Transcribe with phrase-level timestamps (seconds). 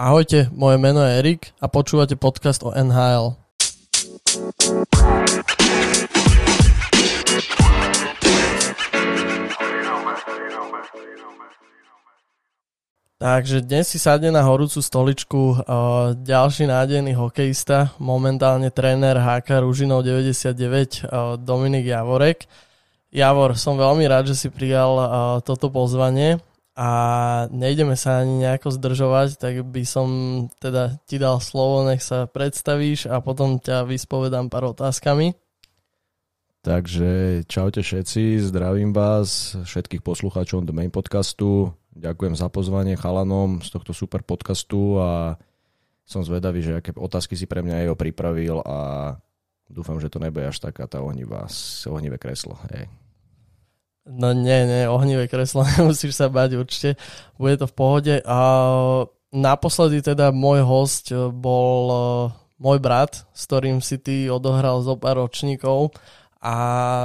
[0.00, 3.36] Ahojte, moje meno je Erik a počúvate podcast o NHL.
[13.20, 20.08] Takže dnes si sadne na horúcu stoličku uh, ďalší nádejný hokejista, momentálne tréner HK Ružinov
[20.08, 20.56] 99,
[21.12, 22.48] uh, Dominik Javorek.
[23.12, 25.06] Javor, som veľmi rád, že si prijal uh,
[25.44, 26.40] toto pozvanie
[26.80, 26.90] a
[27.52, 30.08] nejdeme sa ani nejako zdržovať, tak by som
[30.64, 35.36] teda ti dal slovo, nech sa predstavíš a potom ťa vyspovedám pár otázkami.
[36.64, 41.76] Takže čaute všetci, zdravím vás, všetkých poslucháčov do main podcastu.
[41.92, 45.36] Ďakujem za pozvanie chalanom z tohto super podcastu a
[46.08, 49.20] som zvedavý, že aké otázky si pre mňa jeho pripravil a
[49.68, 51.44] dúfam, že to nebude až taká tá ohnivá,
[51.92, 52.56] ohnivé kreslo.
[52.72, 52.88] Hej.
[54.10, 56.90] No nie, nie, ohnivé kreslo, nemusíš sa bať určite,
[57.38, 58.14] bude to v pohode.
[58.26, 58.38] A
[59.30, 61.98] naposledy teda môj host bol e,
[62.58, 65.94] môj brat, s ktorým si ty odohral zo pár ročníkov
[66.42, 66.56] a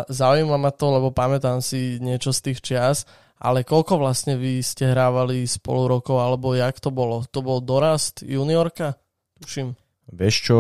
[0.10, 2.98] zaujíma ma to, lebo pamätám si niečo z tých čias,
[3.38, 7.22] ale koľko vlastne vy ste hrávali spolu rokov, alebo jak to bolo?
[7.30, 8.96] To bol dorast juniorka?
[9.44, 9.76] Tuším.
[10.10, 10.60] Vieš čo,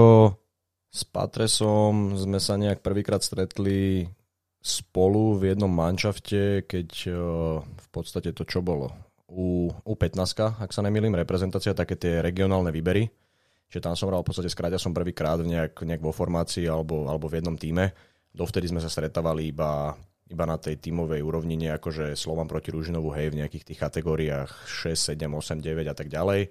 [0.91, 4.11] s Patresom sme sa nejak prvýkrát stretli
[4.65, 7.15] spolu v jednom manšafte, keď uh,
[7.61, 8.89] v podstate to čo bolo?
[9.29, 13.05] U, u 15, ak sa nemýlim, reprezentácia, také tie regionálne výbery.
[13.69, 17.29] Čiže tam som hral v podstate s som prvýkrát nejak, nejak vo formácii alebo, alebo
[17.29, 17.93] v jednom týme.
[18.33, 19.93] Dovtedy sme sa stretávali iba,
[20.29, 25.17] iba na tej tímovej úrovni, akože Slovan proti Ružinovu, hej, v nejakých tých kategóriách 6,
[25.17, 26.49] 7, 8, 9 a tak ďalej.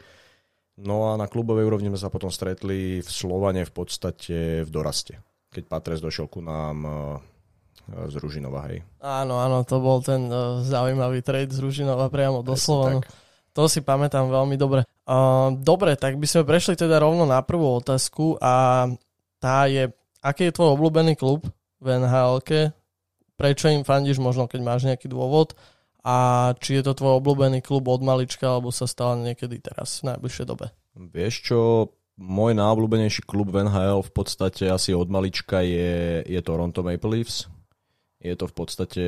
[0.82, 5.22] No a na klubovej úrovni sme sa potom stretli v Slovane v podstate v doraste.
[5.54, 6.82] Keď Patres došiel ku nám
[7.88, 8.80] z Ružinova, hej.
[9.04, 13.04] Áno, áno, to bol ten uh, zaujímavý trade z Ružinova priamo do Slovanu.
[13.54, 14.82] To si pamätám veľmi dobre.
[15.06, 18.88] Uh, dobre, tak by sme prešli teda rovno na prvú otázku a
[19.38, 19.92] tá je,
[20.24, 21.46] aký je tvoj obľúbený klub
[21.78, 22.40] v nhl
[23.34, 25.58] Prečo im fandíš, možno keď máš nejaký dôvod
[26.06, 30.14] a či je to tvoj obľúbený klub od malička alebo sa stal niekedy teraz v
[30.14, 30.70] najbližšej dobe?
[30.95, 31.58] Vieš čo,
[32.14, 37.51] môj najobľúbenejší klub v NHL v podstate asi od malička je, je Toronto Maple Leafs.
[38.24, 39.05] Je to v podstate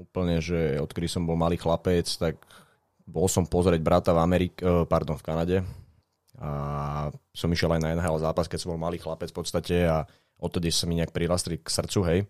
[0.00, 2.40] úplne, že odkedy som bol malý chlapec, tak
[3.04, 5.58] bol som pozrieť brata v Amerike, eh, pardon, v Kanade.
[6.36, 6.50] A
[7.32, 10.04] som išiel aj na NHL zápas, keď som bol malý chlapec v podstate a
[10.36, 12.20] odtedy sa mi nejak prirastli k srdcu, hej.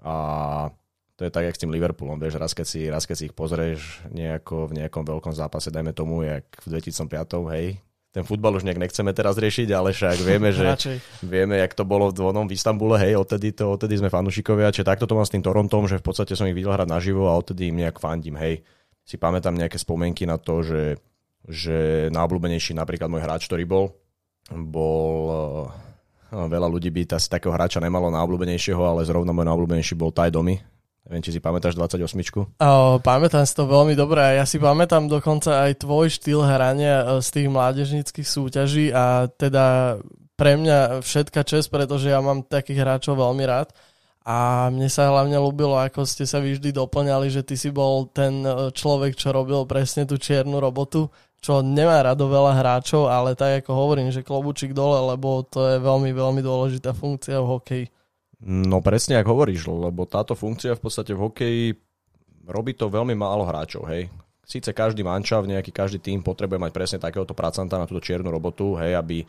[0.00, 0.14] A
[1.20, 3.36] to je tak, jak s tým Liverpoolom, vieš, raz keď si, raz keď si ich
[3.36, 7.76] pozrieš nejako v nejakom veľkom zápase, dajme tomu, jak v 2005, hej,
[8.12, 10.68] ten futbal už nejak nechceme teraz riešiť, ale však vieme, že
[11.24, 14.84] vieme, jak to bolo v dvonom v Istambule, hej, odtedy, to, odtedy sme fanúšikovia, čiže
[14.84, 17.36] takto to mám s tým Torontom, že v podstate som ich videl hrať naživo a
[17.40, 18.60] odtedy im nejak fandím, hej.
[19.02, 21.00] Si pamätám nejaké spomienky na to, že,
[21.48, 23.96] že najobľúbenejší napríklad môj hráč, ktorý bol,
[24.52, 25.08] bol
[26.28, 30.28] no, veľa ľudí by asi takého hráča nemalo najobľúbenejšieho, ale zrovna môj najobľúbenejší bol Ty
[30.28, 30.60] Domi,
[31.12, 32.56] Neviem, či si pamätáš 28.
[32.56, 37.20] Oh, pamätám si to veľmi dobre ja si pamätám dokonca aj tvoj štýl hrania e,
[37.20, 40.00] z tých mládežnických súťaží a teda
[40.40, 43.76] pre mňa všetka čest, pretože ja mám takých hráčov veľmi rád
[44.24, 48.40] a mne sa hlavne ľúbilo, ako ste sa vždy doplňali, že ty si bol ten
[48.40, 51.12] e, človek, čo robil presne tú čiernu robotu,
[51.44, 55.76] čo nemá rado veľa hráčov, ale tak ako hovorím, že klobučík dole, lebo to je
[55.76, 57.86] veľmi, veľmi dôležitá funkcia v hokeji.
[58.42, 61.64] No presne, ako hovoríš, lebo táto funkcia v podstate v hokeji
[62.50, 64.10] robí to veľmi málo hráčov, hej.
[64.42, 68.74] Síce každý mančav, nejaký každý tým potrebuje mať presne takéhoto pracanta na túto čiernu robotu,
[68.82, 69.22] hej, aby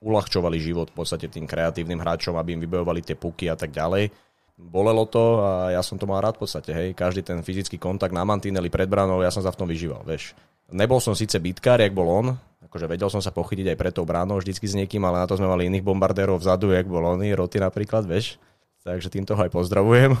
[0.00, 4.08] uľahčovali život v podstate tým kreatívnym hráčom, aby im vybojovali tie puky a tak ďalej.
[4.56, 6.88] Bolelo to a ja som to mal rád v podstate, hej.
[6.96, 10.32] Každý ten fyzický kontakt na mantineli pred branou, ja som sa v tom vyžíval, vieš.
[10.72, 12.32] Nebol som síce bitkár, jak bol on,
[12.64, 15.36] akože vedel som sa pochytiť aj pred tou bránou vždycky s niekým, ale na to
[15.36, 18.40] sme mali iných bombardérov vzadu, jak bol on, Roty napríklad, vieš
[18.84, 20.12] takže týmto ho aj pozdravujem.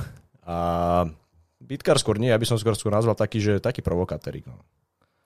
[0.48, 0.56] A
[1.60, 4.48] bitkár skôr nie, ja by som skôr, skôr nazval taký, že taký provokatérik.
[4.48, 4.58] No.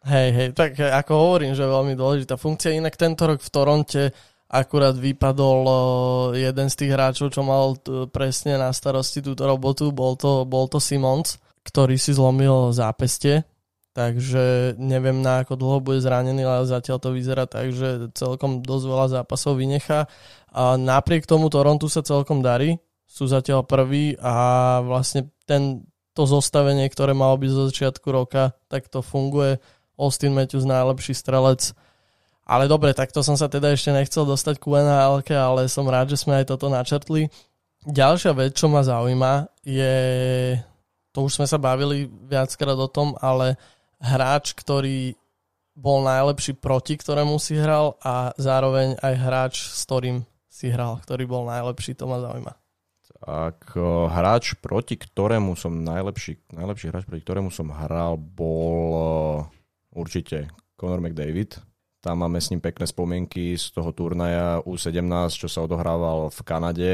[0.06, 2.74] Hej, hej, tak ako hovorím, že veľmi dôležitá funkcia.
[2.74, 4.02] Inak tento rok v Toronte
[4.48, 5.60] akurát vypadol
[6.38, 7.76] jeden z tých hráčov, čo mal
[8.08, 11.36] presne na starosti túto robotu, bol to, bol to Simons,
[11.66, 13.44] ktorý si zlomil zápeste,
[13.92, 18.84] takže neviem na ako dlho bude zranený, ale zatiaľ to vyzerá tak, že celkom dosť
[18.88, 20.08] veľa zápasov vynechá.
[20.48, 22.80] A napriek tomu Torontu sa celkom darí,
[23.18, 25.82] sú zatiaľ prví a vlastne ten,
[26.14, 29.58] to zostavenie, ktoré malo byť zo začiatku roka, tak to funguje.
[29.98, 31.74] Austin Matthews najlepší strelec.
[32.46, 36.22] Ale dobre, takto som sa teda ešte nechcel dostať ku nhl ale som rád, že
[36.22, 37.26] sme aj toto načrtli.
[37.82, 39.94] Ďalšia vec, čo ma zaujíma, je,
[41.10, 43.58] to už sme sa bavili viackrát o tom, ale
[43.98, 45.18] hráč, ktorý
[45.78, 51.26] bol najlepší proti ktorému si hral a zároveň aj hráč, s ktorým si hral, ktorý
[51.30, 52.67] bol najlepší, to ma zaujíma.
[53.18, 53.74] Tak
[54.14, 59.42] hráč, proti ktorému som najlepší, najlepší hráč, proti ktorému som hral, bol
[59.90, 60.46] určite
[60.78, 61.58] Conor McDavid.
[61.98, 66.92] Tam máme s ním pekné spomienky z toho turnaja U17, čo sa odohrával v Kanade,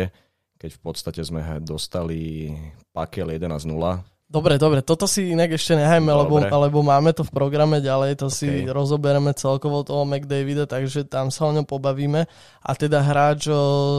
[0.56, 2.56] keď v podstate sme dostali
[2.96, 7.78] pakel 11-0 Dobre, dobre, toto si inak ešte nehajme, lebo, lebo máme to v programe
[7.78, 8.34] ďalej, to okay.
[8.34, 12.24] si rozoberieme celkovo toho McDavida, takže tam sa o ňom pobavíme.
[12.64, 13.46] A teda hráč,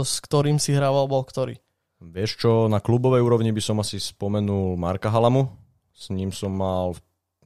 [0.03, 1.61] s ktorým si hrával, bol ktorý?
[2.05, 5.49] Vieš čo, na klubovej úrovni by som asi spomenul Marka Halamu.
[5.89, 6.93] S ním som mal,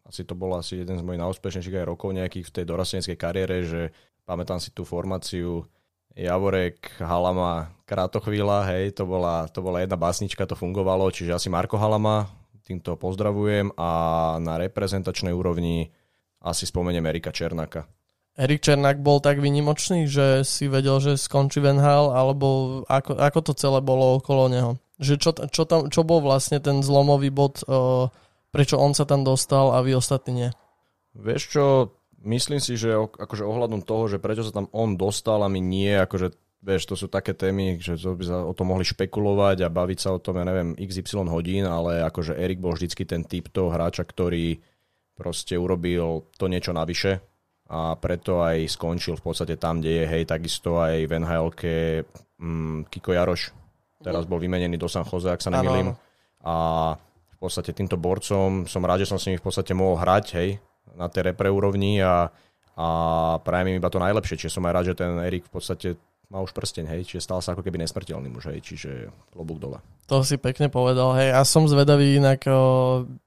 [0.04, 3.64] asi to bol asi jeden z mojich najúspešnejších aj rokov nejakých v tej dorasteneckej kariére,
[3.64, 3.82] že
[4.28, 5.64] pamätám si tú formáciu
[6.18, 11.78] Javorek, Halama, Krátochvíľa, hej, to bola, to bola jedna básnička, to fungovalo, čiže asi Marko
[11.78, 12.28] Halama,
[12.66, 13.90] týmto pozdravujem a
[14.42, 15.90] na reprezentačnej úrovni
[16.44, 17.86] asi spomeniem Erika Černáka.
[18.40, 23.40] Erik Černák bol tak vynimočný, že si vedel, že skončí Van Hal, alebo ako, ako
[23.44, 24.72] to celé bolo okolo neho?
[24.96, 28.08] Že čo, čo, tam, čo bol vlastne ten zlomový bod, uh,
[28.56, 30.50] prečo on sa tam dostal a vy ostatní nie?
[31.20, 31.64] Vieš čo,
[32.24, 35.92] myslím si, že akože ohľadom toho, že prečo sa tam on dostal a my nie,
[36.00, 36.32] akože
[36.64, 40.00] vieš, to sú také témy, že to by sa o tom mohli špekulovať a baviť
[40.00, 43.68] sa o tom, ja neviem, XY hodín, ale akože Erik bol vždycky ten typ toho
[43.68, 44.64] hráča, ktorý
[45.20, 47.20] proste urobil to niečo navyše
[47.70, 51.54] a preto aj skončil v podstate tam, kde je, hej, takisto aj v nhl
[52.42, 53.54] mm, Kiko Jaroš,
[54.02, 55.94] teraz bol vymenený do San Jose, ak sa nemýlim.
[56.42, 56.56] A
[57.30, 60.50] v podstate týmto borcom som rád, že som s nimi v podstate mohol hrať, hej,
[60.98, 62.34] na tej repre úrovni a,
[62.74, 62.88] a
[63.38, 65.88] prajem im iba to najlepšie, čiže som aj rád, že ten Erik v podstate
[66.30, 69.82] má už prsteň, hej, čiže stal sa ako keby nesmrteľný muž, hej, čiže klobúk dole.
[70.06, 72.46] To si pekne povedal, hej, a som zvedavý inak,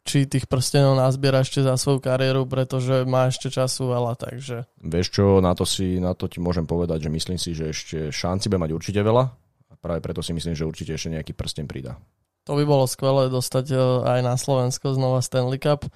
[0.07, 4.71] či tých prstenov nazbiera ešte za svoju kariéru, pretože má ešte času veľa, takže...
[4.79, 7.99] Vieš čo, na to, si, na to ti môžem povedať, že myslím si, že ešte
[8.15, 9.25] šanci bude mať určite veľa
[9.71, 11.99] a práve preto si myslím, že určite ešte nejaký prsten pridá.
[12.47, 15.87] To by bolo skvelé dostať aj na Slovensko znova Stanley Cup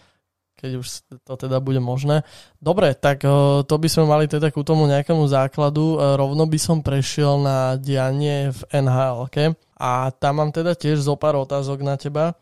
[0.56, 0.86] keď už
[1.22, 2.24] to teda bude možné.
[2.58, 3.30] Dobre, tak eh,
[3.62, 6.00] to by sme mali teda ku tomu nejakému základu.
[6.00, 9.28] Eh, rovno by som prešiel na dianie v NHL.
[9.76, 12.32] A tam mám teda tiež zo pár otázok na teba.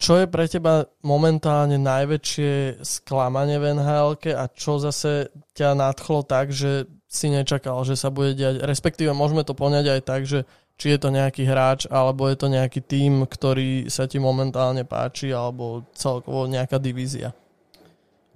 [0.00, 6.56] Čo je pre teba momentálne najväčšie sklamanie v NHL a čo zase ťa nadchlo tak,
[6.56, 10.48] že si nečakal, že sa bude diať, respektíve môžeme to poňať aj tak, že
[10.80, 15.28] či je to nejaký hráč, alebo je to nejaký tým, ktorý sa ti momentálne páči,
[15.28, 17.36] alebo celkovo nejaká divízia.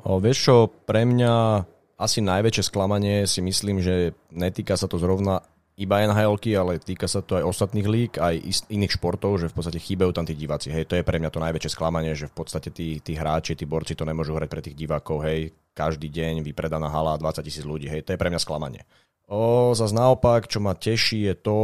[0.04, 1.64] O, vieš čo, pre mňa
[1.96, 5.40] asi najväčšie sklamanie si myslím, že netýka sa to zrovna
[5.74, 8.34] iba nhl ale týka sa to aj ostatných lík, aj
[8.70, 10.70] iných športov, že v podstate chýbajú tam tí diváci.
[10.70, 13.66] Hej, to je pre mňa to najväčšie sklamanie, že v podstate tí, tí hráči, tí
[13.66, 15.26] borci to nemôžu hrať pre tých divákov.
[15.26, 17.90] Hej, každý deň vypredaná hala 20 tisíc ľudí.
[17.90, 18.86] Hej, to je pre mňa sklamanie.
[19.26, 21.60] O, zas naopak, čo ma teší je to,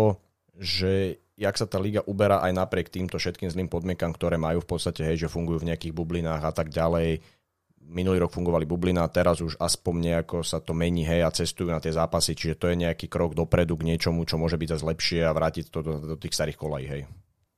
[0.59, 0.93] že
[1.39, 5.07] jak sa tá liga uberá aj napriek týmto všetkým zlým podmienkam, ktoré majú v podstate,
[5.07, 7.23] hej, že fungujú v nejakých bublinách a tak ďalej
[7.91, 11.83] minulý rok fungovali bublina, teraz už aspoň nejako sa to mení, hej, a cestujú na
[11.83, 15.21] tie zápasy, čiže to je nejaký krok dopredu k niečomu, čo môže byť zase lepšie
[15.27, 17.03] a vrátiť to do, do tých starých kolají, hej.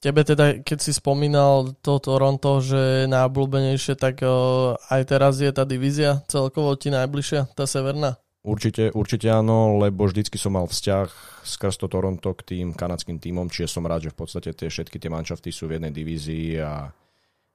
[0.02, 5.46] Tebe teda, keď si spomínal to Toronto, že je najobľúbenejšie, tak uh, aj teraz je
[5.54, 8.18] tá divízia celkovo ti najbližšia, tá severná?
[8.42, 11.06] Určite, určite áno, lebo vždycky som mal vzťah
[11.46, 14.98] skrz to Toronto k tým kanadským týmom, čiže som rád, že v podstate tie všetky
[14.98, 16.90] tie manšafty sú v jednej divízii a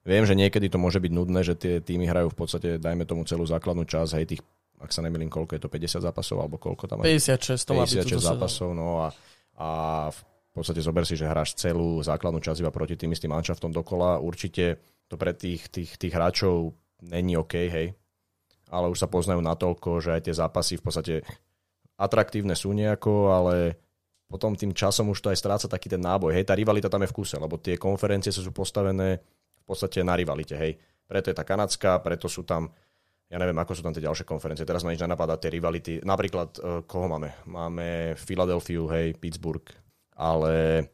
[0.06, 3.26] Viem, že niekedy to môže byť nudné, že tie týmy hrajú v podstate, dajme tomu
[3.26, 4.42] celú základnú časť, hej, tých,
[4.78, 8.68] ak sa nemýlim, koľko je to, 50 zápasov, alebo koľko tam 56, to 56 zápasov,
[8.72, 9.08] no a,
[9.58, 9.68] a
[10.14, 14.18] v podstate zober si, že hráš celú základnú časť iba proti tým istým manšaftom dokola.
[14.22, 16.72] Určite to pre tých, tých, tých hráčov
[17.04, 17.94] není OK, hej,
[18.68, 21.14] ale už sa poznajú natoľko, že aj tie zápasy v podstate
[21.98, 23.56] atraktívne sú nejako, ale
[24.28, 26.36] potom tým časom už to aj stráca taký ten náboj.
[26.36, 29.18] Hej, tá rivalita tam je v kuse, lebo tie konferencie sú postavené
[29.68, 30.80] podstate na rivalite, hej.
[31.04, 32.72] Preto je tá kanadská, preto sú tam,
[33.28, 36.50] ja neviem, ako sú tam tie ďalšie konferencie, teraz ma nič nenapadá, tie rivality, napríklad,
[36.58, 37.32] uh, koho máme?
[37.44, 39.68] Máme Filadelfiu, hej, Pittsburgh,
[40.16, 40.88] ale,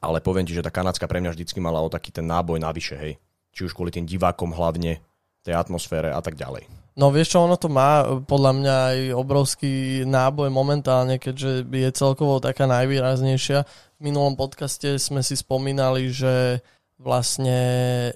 [0.00, 2.96] ale poviem ti, že tá kanadská pre mňa vždycky mala o taký ten náboj navyše,
[2.96, 3.16] hej.
[3.56, 5.00] Či už kvôli tým divákom hlavne,
[5.44, 6.64] tej atmosfére a tak ďalej.
[6.96, 9.72] No vieš čo, ono to má podľa mňa aj obrovský
[10.08, 13.66] náboj momentálne, keďže je celkovo taká najvýraznejšia.
[13.98, 16.64] V minulom podcaste sme si spomínali, že
[16.94, 17.58] Vlastne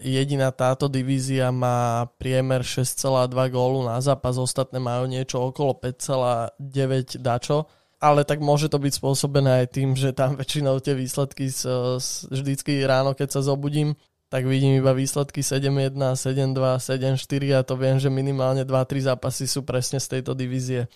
[0.06, 7.66] jediná táto divízia má priemer 6,2 gólu na zápas, ostatné majú niečo okolo 5,9 dačo,
[7.98, 11.66] ale tak môže to byť spôsobené aj tým, že tam väčšinou tie výsledky z,
[11.98, 13.98] z, vždycky ráno, keď sa zobudím,
[14.30, 19.66] tak vidím iba výsledky 7-1, 7-2, 7-4 a to viem, že minimálne 2-3 zápasy sú
[19.66, 20.86] presne z tejto divízie,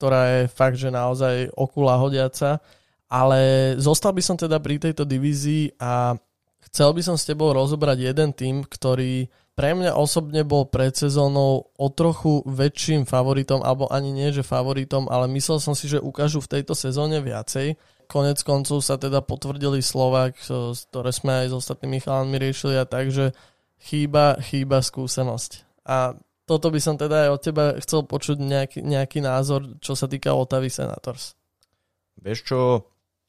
[0.00, 2.64] ktorá je fakt, že naozaj okula hodiaca.
[3.06, 6.16] Ale zostal by som teda pri tejto divízii a
[6.70, 11.72] chcel by som s tebou rozobrať jeden tým, ktorý pre mňa osobne bol pred sezónou
[11.72, 16.44] o trochu väčším favoritom, alebo ani nie, že favoritom, ale myslel som si, že ukážu
[16.44, 17.80] v tejto sezóne viacej.
[18.04, 23.08] Konec koncov sa teda potvrdili Slovak, ktoré sme aj s ostatnými chalánmi riešili a tak,
[23.08, 23.32] že
[23.80, 25.64] chýba, chýba skúsenosť.
[25.88, 30.04] A toto by som teda aj od teba chcel počuť nejaký, nejaký názor, čo sa
[30.04, 31.32] týka Otavy Senators.
[32.20, 32.60] Vieš čo,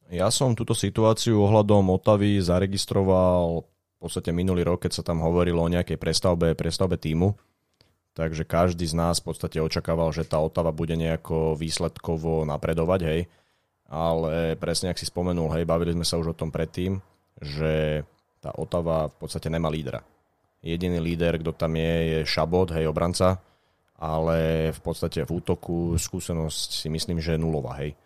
[0.08, 5.60] ja som túto situáciu ohľadom Otavy zaregistroval v podstate minulý rok, keď sa tam hovorilo
[5.60, 7.36] o nejakej prestavbe, prestavbe týmu,
[8.16, 13.22] takže každý z nás v podstate očakával, že tá Otava bude nejako výsledkovo napredovať, hej.
[13.88, 17.00] Ale presne, ak si spomenul, hej, bavili sme sa už o tom predtým,
[17.40, 18.04] že
[18.44, 20.04] tá Otava v podstate nemá lídra.
[20.62, 23.40] Jediný líder, kto tam je, je Šabot, hej, obranca,
[23.98, 27.98] ale v podstate v útoku skúsenosť si myslím, že je nulová, hej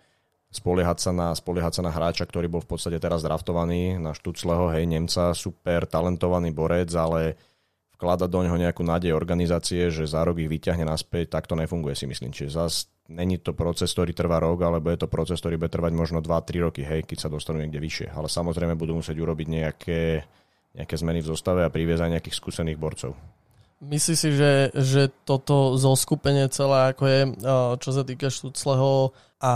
[0.51, 4.67] spoliehať sa na, spoliehať sa na hráča, ktorý bol v podstate teraz draftovaný, na Štucleho,
[4.75, 7.39] hej, Nemca, super talentovaný borec, ale
[7.95, 11.95] vkladať do neho nejakú nádej organizácie, že za rok ich vyťahne naspäť, tak to nefunguje
[11.95, 12.35] si myslím.
[12.35, 15.93] Čiže zase není to proces, ktorý trvá rok, alebo je to proces, ktorý bude trvať
[15.95, 18.07] možno 2-3 roky, hej, keď sa dostanú niekde vyššie.
[18.11, 20.27] Ale samozrejme budú musieť urobiť nejaké,
[20.75, 23.15] nejaké zmeny v zostave a priviezať nejakých skúsených borcov.
[23.81, 27.19] Myslíš si, že, že toto zoskupenie celé, ako je,
[27.81, 29.09] čo sa týka Štucleho
[29.41, 29.53] a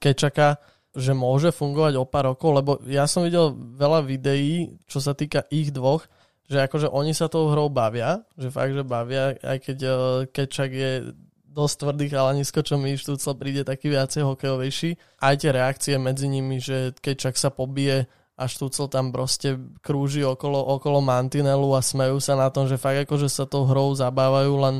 [0.00, 0.56] Kečaka,
[0.96, 5.44] že môže fungovať o pár rokov, lebo ja som videl veľa videí, čo sa týka
[5.52, 6.08] ich dvoch,
[6.48, 9.78] že akože oni sa tou hrou bavia, že fakt, že bavia, aj keď
[10.32, 11.12] Kečak je
[11.44, 15.20] dosť tvrdý chalanisko, čo mi Štucel príde taký viacej hokejovejší.
[15.20, 18.08] Aj tie reakcie medzi nimi, že Kečak sa pobije
[18.38, 23.02] a Štucel tam proste krúži okolo, okolo mantinelu a smejú sa na tom, že fakt
[23.02, 24.76] akože sa tou hrou zabávajú, len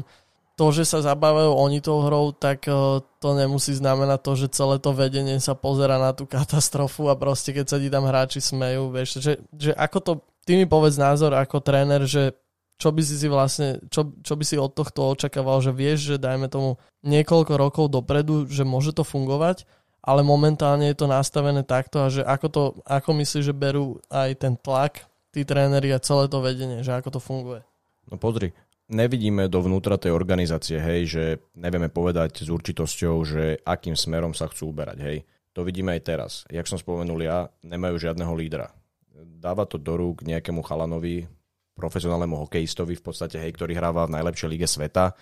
[0.55, 4.79] to, že sa zabávajú oni tou hrou, tak uh, to nemusí znamenať to, že celé
[4.79, 8.95] to vedenie sa pozera na tú katastrofu a proste keď sa ti tam hráči smejú,
[8.95, 10.13] vieš, že, že ako to,
[10.47, 12.35] ty mi povedz názor ako tréner, že
[12.79, 16.17] čo by si si vlastne, čo, čo by si od tohto očakával, že vieš, že
[16.23, 19.67] dajme tomu niekoľko rokov dopredu, že môže to fungovať
[20.03, 24.41] ale momentálne je to nastavené takto a že ako to, ako myslíš, že berú aj
[24.41, 27.61] ten tlak, tí tréneri a celé to vedenie, že ako to funguje?
[28.09, 28.57] No pozri,
[28.89, 34.73] nevidíme dovnútra tej organizácie, hej, že nevieme povedať s určitosťou, že akým smerom sa chcú
[34.73, 35.19] uberať, hej.
[35.53, 36.33] To vidíme aj teraz.
[36.49, 38.71] Jak som spomenul ja, nemajú žiadneho lídra.
[39.19, 41.27] Dáva to do rúk nejakému chalanovi,
[41.75, 45.15] profesionálnemu hokejistovi v podstate, hej, ktorý hráva v najlepšej lige sveta,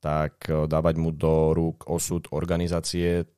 [0.00, 3.28] tak eh, dávať mu do rúk osud organizácie,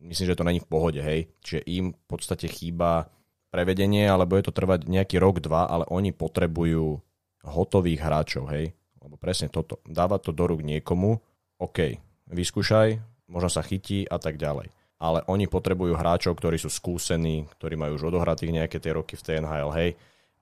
[0.00, 1.30] myslím, že to není v pohode, hej.
[1.44, 3.10] Čiže im v podstate chýba
[3.54, 6.98] prevedenie, alebo je to trvať nejaký rok, dva, ale oni potrebujú
[7.44, 8.74] hotových hráčov, hej.
[8.98, 9.78] Lebo presne toto.
[9.84, 11.20] Dávať to do rúk niekomu,
[11.60, 12.00] OK,
[12.32, 12.98] vyskúšaj,
[13.30, 14.72] možno sa chytí a tak ďalej.
[14.98, 19.24] Ale oni potrebujú hráčov, ktorí sú skúsení, ktorí majú už odohratých nejaké tie roky v
[19.24, 19.90] TNHL, hej,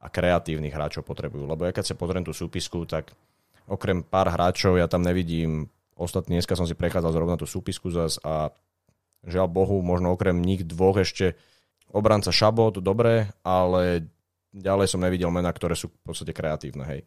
[0.02, 1.44] a kreatívnych hráčov potrebujú.
[1.46, 3.10] Lebo ja keď sa pozriem tú súpisku, tak
[3.66, 5.70] okrem pár hráčov ja tam nevidím
[6.02, 8.48] Ostatný dneska som si prechádzal zrovna tú súpisku zas a
[9.22, 11.38] Žiaľ Bohu, možno okrem nich dvoch ešte
[11.92, 14.10] obranca Šabot, dobre, ale
[14.50, 17.02] ďalej som nevidel mená, ktoré sú v podstate kreatívne, hej.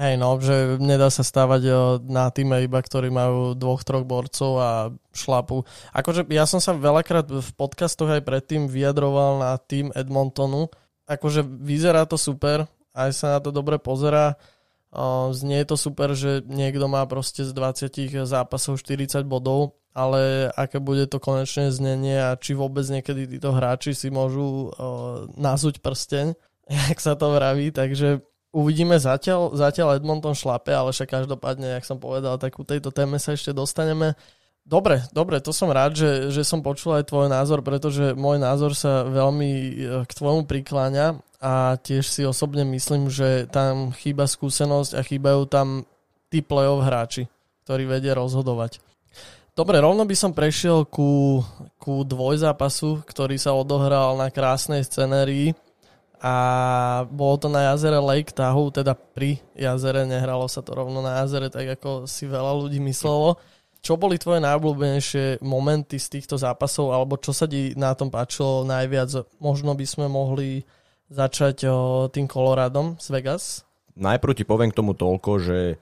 [0.00, 1.68] Hej, no, že nedá sa stávať
[2.08, 5.68] na týme iba, ktorí majú dvoch, troch borcov a šlapu.
[5.92, 10.72] Akože ja som sa veľakrát v podcastoch aj predtým vyjadroval na tým Edmontonu.
[11.04, 12.64] Akože vyzerá to super,
[12.96, 14.40] aj sa na to dobre pozerá.
[15.36, 21.06] Znie to super, že niekto má proste z 20 zápasov 40 bodov, ale aké bude
[21.10, 26.34] to konečné znenie a či vôbec niekedy títo hráči si môžu uh, nazuť prsteň,
[26.90, 28.22] jak sa to vraví, takže
[28.54, 33.18] uvidíme zatiaľ, zatiaľ Edmonton šlape, ale však každopádne, jak som povedal, tak u tejto téme
[33.18, 34.18] sa ešte dostaneme.
[34.60, 38.76] Dobre, dobre, to som rád, že, že som počul aj tvoj názor, pretože môj názor
[38.76, 39.72] sa veľmi e,
[40.04, 45.88] k tvojmu prikláňa a tiež si osobne myslím, že tam chýba skúsenosť a chýbajú tam
[46.28, 47.26] tí play-off hráči,
[47.64, 48.78] ktorí vedia rozhodovať.
[49.60, 51.44] Dobre, rovno by som prešiel ku,
[51.76, 55.52] ku dvojzápasu, ktorý sa odohral na krásnej scenérii
[56.16, 61.20] a bolo to na jazere Lake Tahoe, teda pri jazere, nehralo sa to rovno na
[61.20, 63.36] jazere, tak ako si veľa ľudí myslelo.
[63.84, 68.64] Čo boli tvoje najobľúbenejšie momenty z týchto zápasov, alebo čo sa ti na tom páčilo
[68.64, 69.28] najviac?
[69.44, 70.64] Možno by sme mohli
[71.12, 73.68] začať o, tým Coloradom z Vegas?
[73.92, 75.76] Najprv ti poviem k tomu toľko, že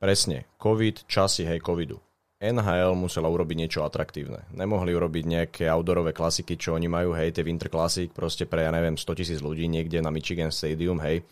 [0.00, 2.00] presne, COVID, časy, hej, covidu
[2.38, 4.46] NHL musela urobiť niečo atraktívne.
[4.54, 8.70] Nemohli urobiť nejaké outdoorové klasiky, čo oni majú, hej, tie Winter Classic proste pre, ja
[8.70, 11.26] neviem, 100 tisíc ľudí niekde na Michigan Stadium, hej.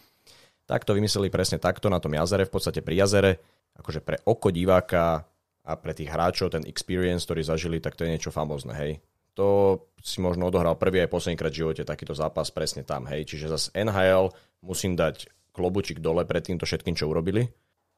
[0.67, 3.39] tak to vymysleli presne takto na tom jazere, v podstate pri jazere,
[3.79, 5.23] akože pre oko diváka
[5.63, 8.99] a pre tých hráčov ten experience, ktorý zažili, tak to je niečo famózne, hej.
[9.39, 13.23] To si možno odohral prvý aj poslednýkrát v živote takýto zápas presne tam, hej.
[13.23, 14.35] Čiže zase NHL
[14.67, 17.47] musím dať klobučík dole pred týmto všetkým, čo urobili.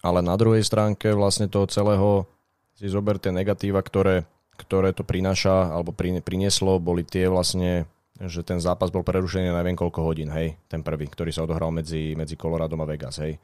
[0.05, 2.29] Ale na druhej stránke vlastne toho celého
[2.79, 4.23] si zober tie negatíva, ktoré,
[4.55, 5.91] ktoré to prináša alebo
[6.23, 10.83] prinieslo, boli tie vlastne že ten zápas bol prerušený na neviem koľko hodín, hej, ten
[10.83, 13.39] prvý, ktorý sa odohral medzi, medzi Coloradom a Vegas, hej.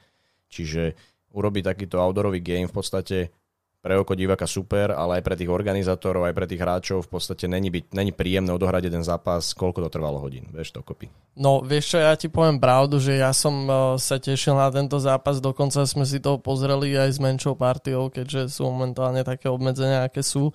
[0.51, 0.99] Čiže
[1.31, 3.31] urobiť takýto outdoorový game v podstate
[3.85, 7.45] pre oko diváka super, ale aj pre tých organizátorov, aj pre tých hráčov v podstate
[7.45, 11.13] není, byť, není príjemné odohrať jeden zápas, koľko to trvalo hodín, vieš to kopy.
[11.37, 14.97] No vieš čo, ja ti poviem pravdu, že ja som uh, sa tešil na tento
[14.97, 20.09] zápas, dokonca sme si to pozreli aj s menšou partiou, keďže sú momentálne také obmedzenia,
[20.09, 20.49] aké sú.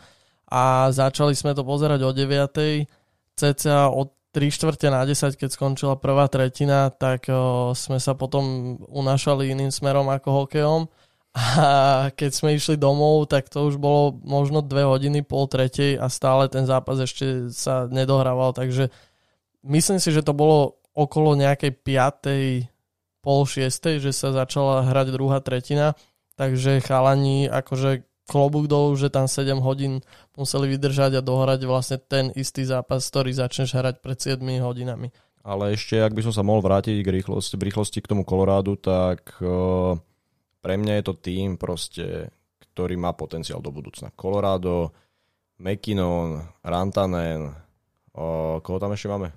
[0.49, 2.89] A začali sme to pozerať o 9
[3.37, 8.77] cca od 3 štvrte na 10, keď skončila prvá tretina, tak o, sme sa potom
[8.89, 10.81] unášali iným smerom ako hokejom.
[11.37, 16.09] A keď sme išli domov, tak to už bolo možno 2 hodiny, pol tretej a
[16.09, 18.89] stále ten zápas ešte sa nedohrával, takže
[19.61, 23.21] myslím si, že to bolo okolo nejakej 5.
[23.21, 24.01] pol 6.
[24.01, 25.93] že sa začala hrať druhá tretina,
[26.33, 30.01] takže chalani akože klobúk dolu, že tam 7 hodín
[30.33, 35.13] museli vydržať a dohrať vlastne ten istý zápas, ktorý začneš hrať pred 7 hodinami.
[35.45, 38.75] Ale ešte, ak by som sa mohol vrátiť k rýchlosti, v rýchlosti k tomu Kolorádu,
[38.77, 39.97] tak uh,
[40.59, 42.31] pre mňa je to tým proste,
[42.71, 44.11] ktorý má potenciál do budúcna.
[44.15, 44.91] Colorado,
[45.59, 47.51] McKinnon, Rantanen,
[48.15, 49.35] uh, koho tam ešte máme?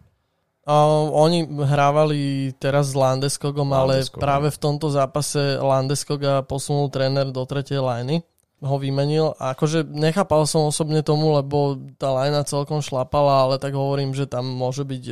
[0.62, 7.43] Uh, oni hrávali teraz s Landeskogom, ale práve v tomto zápase Landeskoga posunul tréner do
[7.43, 8.23] tretej liney
[8.62, 9.35] ho vymenil.
[9.43, 14.31] A akože nechápal som osobne tomu, lebo tá lajna celkom šlapala, ale tak hovorím, že
[14.31, 15.05] tam môže byť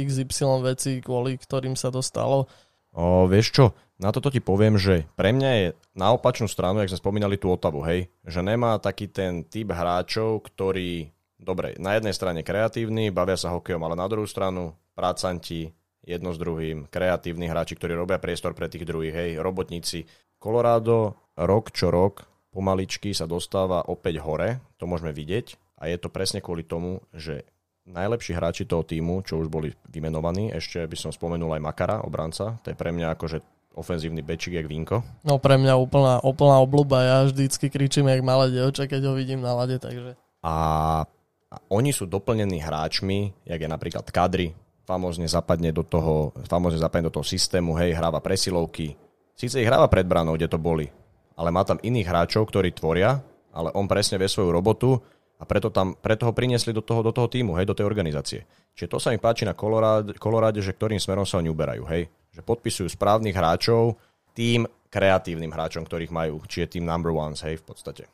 [0.00, 2.48] XY veci, kvôli ktorým sa to stalo.
[2.96, 3.64] O, vieš čo,
[3.96, 7.48] na toto ti poviem, že pre mňa je na opačnú stranu, jak sme spomínali tú
[7.48, 11.08] Otavu, hej, že nemá taký ten typ hráčov, ktorý,
[11.40, 15.72] dobre, na jednej strane kreatívny, bavia sa hokejom, ale na druhú stranu pracanti,
[16.04, 20.04] jedno s druhým, kreatívni hráči, ktorí robia priestor pre tých druhých, hej, robotníci.
[20.36, 25.60] Colorado rok čo rok pomaličky sa dostáva opäť hore, to môžeme vidieť.
[25.76, 27.44] A je to presne kvôli tomu, že
[27.84, 32.56] najlepší hráči toho týmu, čo už boli vymenovaní, ešte by som spomenul aj Makara, obranca,
[32.64, 35.04] to je pre mňa akože ofenzívny bečik jak vínko.
[35.22, 39.44] No pre mňa úplná, úplná obľúba, ja vždycky kričím jak malé dievča, keď ho vidím
[39.44, 40.16] na lade, takže...
[40.40, 40.54] A,
[41.52, 44.56] a oni sú doplnení hráčmi, jak je napríklad Kadri,
[44.88, 48.96] famózne zapadne do toho, famózne zapadne do toho systému, hej, hráva presilovky.
[49.36, 50.88] Síce ich hráva pred branou, kde to boli,
[51.36, 53.20] ale má tam iných hráčov, ktorí tvoria,
[53.52, 54.96] ale on presne vie svoju robotu
[55.36, 58.48] a preto, tam, preto ho priniesli do toho, do toho týmu, hej, do tej organizácie.
[58.72, 62.08] Čiže to sa mi páči na Koloráde, že ktorým smerom sa oni uberajú, hej.
[62.36, 63.96] Že podpisujú správnych hráčov
[64.36, 68.04] tým kreatívnym hráčom, ktorých majú, či je tým number ones, hej, v podstate.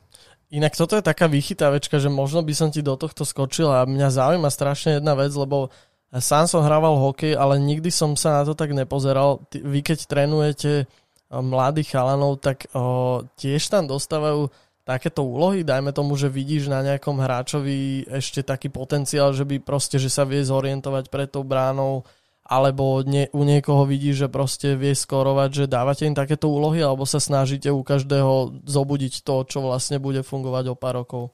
[0.53, 4.07] Inak toto je taká vychytávečka, že možno by som ti do tohto skočil a mňa
[4.13, 5.73] zaujíma strašne jedna vec, lebo
[6.13, 9.41] sám som hrával hokej, ale nikdy som sa na to tak nepozeral.
[9.49, 10.85] Vy keď trénujete
[11.33, 14.53] mladých chalanov, tak o, tiež tam dostávajú
[14.85, 19.97] takéto úlohy, dajme tomu, že vidíš na nejakom hráčovi ešte taký potenciál, že by proste,
[19.97, 22.05] že sa vie zorientovať pred tou bránou,
[22.53, 27.09] alebo nie, u niekoho vidíš, že proste vie skorovať, že dávate im takéto úlohy, alebo
[27.09, 31.33] sa snažíte u každého zobudiť to, čo vlastne bude fungovať o pár rokov?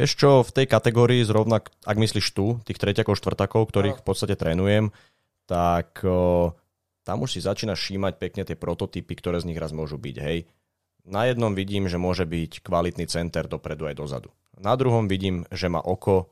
[0.00, 4.38] Vieš čo, v tej kategórii zrovna, ak myslíš tu, tých treťakov, štvrtakov, ktorých v podstate
[4.38, 4.88] trénujem,
[5.44, 6.00] tak
[7.04, 10.46] tam už si začína všímať pekne tie prototypy, ktoré z nich raz môžu byť, hej.
[11.08, 14.28] Na jednom vidím, že môže byť kvalitný center dopredu aj dozadu.
[14.60, 16.30] Na druhom vidím, že má oko,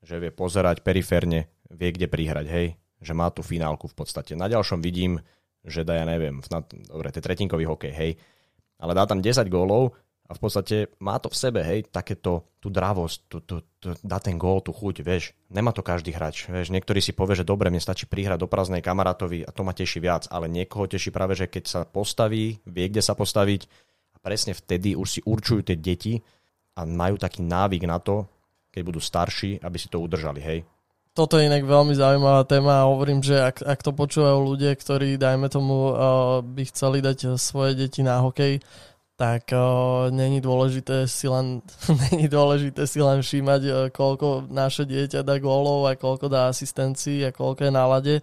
[0.00, 2.68] že vie pozerať periférne, vie kde prihrať, hej.
[3.06, 4.34] Že má tú finálku v podstate.
[4.34, 5.22] Na ďalšom vidím,
[5.62, 8.12] že dá, ja neviem, na, dobre, to je tretinkový hokej, hej.
[8.82, 9.94] Ale dá tam 10 gólov
[10.26, 14.18] a v podstate má to v sebe, hej, takéto, tú dravosť, tú, tú, tú, dá
[14.18, 17.70] ten gól, tú chuť, vieš, nemá to každý hráč, vieš, niektorý si povie, že dobre,
[17.70, 21.38] mne stačí prihrať do prázdnej kamarátovi a to ma teší viac, ale niekoho teší práve,
[21.38, 23.70] že keď sa postaví, vie, kde sa postaviť
[24.14, 26.18] a presne vtedy už si určujú tie deti
[26.74, 28.26] a majú taký návyk na to,
[28.74, 30.66] keď budú starší, aby si to udržali, hej.
[31.16, 35.16] Toto je inak veľmi zaujímavá téma a hovorím, že ak, ak to počúvajú ľudia, ktorí,
[35.16, 38.60] dajme tomu, uh, by chceli dať svoje deti na hokej,
[39.16, 41.64] tak uh, není dôležité si len,
[42.12, 47.24] není dôležité si len všímať, uh, koľko naše dieťa dá gólov a koľko dá asistencií
[47.24, 48.14] a koľko je nálade,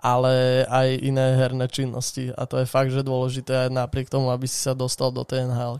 [0.00, 2.32] ale aj iné herné činnosti.
[2.32, 5.44] A to je fakt, že dôležité aj napriek tomu, aby si sa dostal do tej
[5.44, 5.76] nhl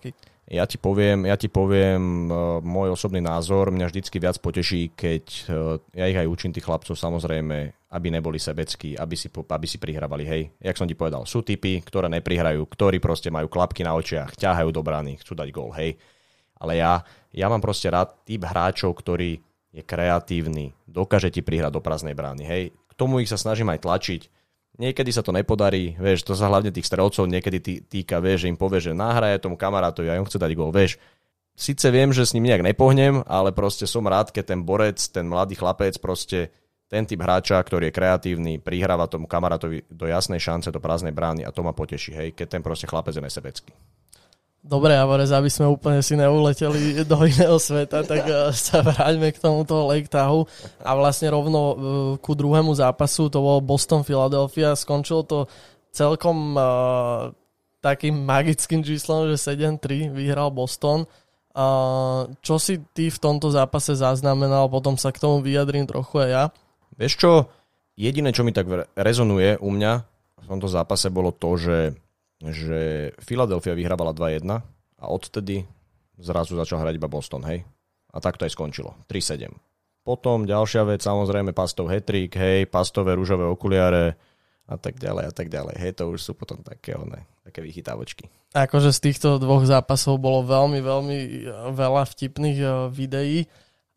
[0.51, 3.71] ja ti poviem, ja ti poviem uh, môj osobný názor.
[3.71, 8.39] Mňa vždycky viac poteší, keď uh, ja ich aj učím tých chlapcov samozrejme aby neboli
[8.39, 10.23] sebeckí, aby si, aby si prihrávali.
[10.23, 14.39] Hej, jak som ti povedal, sú typy, ktoré neprihrajú, ktorí proste majú klapky na očiach,
[14.39, 15.99] ťahajú do brány, chcú dať gól, hej.
[16.63, 17.03] Ale ja,
[17.35, 19.43] ja mám proste rád typ hráčov, ktorý
[19.75, 22.65] je kreatívny, dokáže ti prihrať do prázdnej brány, hej.
[22.71, 24.23] K tomu ich sa snažím aj tlačiť.
[24.81, 28.51] Niekedy sa to nepodarí, vieš, to sa hlavne tých strelcov niekedy tý, týka, vieš, že
[28.51, 30.97] im povie, že nahraje tomu kamarátovi a on chce dať gól, vieš.
[31.53, 35.29] Sice viem, že s ním nejak nepohnem, ale proste som rád, keď ten borec, ten
[35.29, 36.49] mladý chlapec proste
[36.89, 41.45] ten typ hráča, ktorý je kreatívny, prihráva tomu kamarátovi do jasnej šance, do prázdnej brány
[41.45, 43.71] a to ma poteší, hej, keď ten proste chlapec je nesebecký.
[44.61, 49.41] Dobre, Avarez, aby sme úplne si neuleteli do iného sveta, tak eh, sa vráťme k
[49.41, 51.77] tomuto Lake a vlastne rovno eh,
[52.21, 55.39] ku druhému zápasu, to bol Boston Philadelphia, skončilo to
[55.91, 57.35] celkom uh,
[57.83, 61.03] takým magickým číslom, že 7-3 vyhral Boston.
[61.51, 66.31] Uh, čo si ty v tomto zápase zaznamenal, potom sa k tomu vyjadrím trochu aj
[66.31, 66.45] ja.
[66.95, 67.31] Vieš čo,
[67.99, 69.93] jediné, čo mi tak rezonuje u mňa
[70.41, 71.77] v tomto zápase bolo to, že,
[72.41, 74.49] že Philadelphia vyhrávala 2-1
[75.01, 75.69] a odtedy
[76.17, 77.65] zrazu začal hrať iba Boston, hej?
[78.11, 78.97] A tak to aj skončilo.
[79.09, 79.53] 3-7.
[80.01, 84.17] Potom ďalšia vec, samozrejme pastov hetrik, hej, pastové rúžové okuliare
[84.65, 85.77] a tak ďalej a tak ďalej.
[85.77, 88.33] Hej, to už sú potom také, one, také vychytávočky.
[88.57, 91.19] Akože z týchto dvoch zápasov bolo veľmi, veľmi
[91.77, 93.39] veľa vtipných eh, videí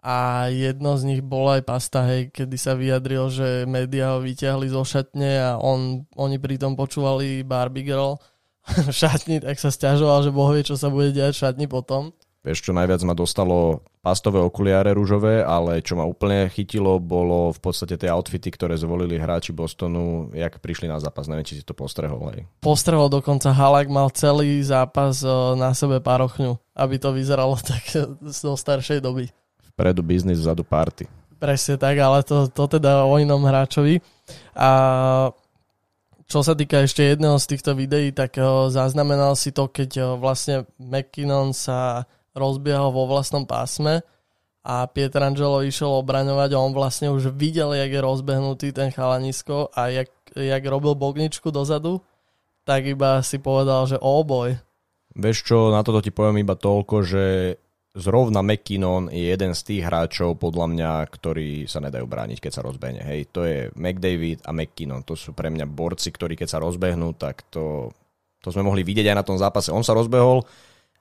[0.03, 4.67] a jedno z nich bolo aj Pasta, hej, kedy sa vyjadril, že médiá ho vyťahli
[4.67, 8.19] zo šatne a on, oni pritom počúvali Barbie Girl
[8.87, 12.15] v šatni, tak sa stiažoval, že boh vie, čo sa bude diať v šatni potom.
[12.43, 17.59] Vieš, čo najviac ma dostalo pastové okuliare rúžové, ale čo ma úplne chytilo, bolo v
[17.63, 21.31] podstate tie outfity, ktoré zvolili hráči Bostonu, jak prišli na zápas.
[21.31, 22.35] Neviem, či si to postrehol.
[22.35, 22.43] Hej.
[22.59, 25.23] Postrehol dokonca Halak mal celý zápas
[25.55, 27.87] na sebe parochňu, aby to vyzeralo tak
[28.27, 29.31] zo staršej doby
[29.73, 31.09] vpredu biznis, vzadu party.
[31.41, 33.99] Presne tak, ale to, to teda o inom hráčovi.
[34.55, 34.69] A
[36.27, 40.05] čo sa týka ešte jedného z týchto videí, tak uh, zaznamenal si to, keď uh,
[40.17, 44.01] vlastne McKinnon sa rozbiehal vo vlastnom pásme
[44.63, 49.91] a Pietrangelo išiel obraňovať a on vlastne už videl, jak je rozbehnutý ten chalanisko a
[49.91, 51.99] jak, jak robil bogničku dozadu,
[52.63, 54.55] tak iba si povedal, že oh boj.
[55.13, 57.23] Vieš čo, na toto ti poviem iba toľko, že
[57.93, 62.65] zrovna McKinnon je jeden z tých hráčov, podľa mňa, ktorí sa nedajú brániť, keď sa
[62.65, 63.05] rozbehne.
[63.05, 65.05] Hej, to je McDavid a McKinnon.
[65.05, 67.93] To sú pre mňa borci, ktorí keď sa rozbehnú, tak to,
[68.41, 69.69] to sme mohli vidieť aj na tom zápase.
[69.69, 70.41] On sa rozbehol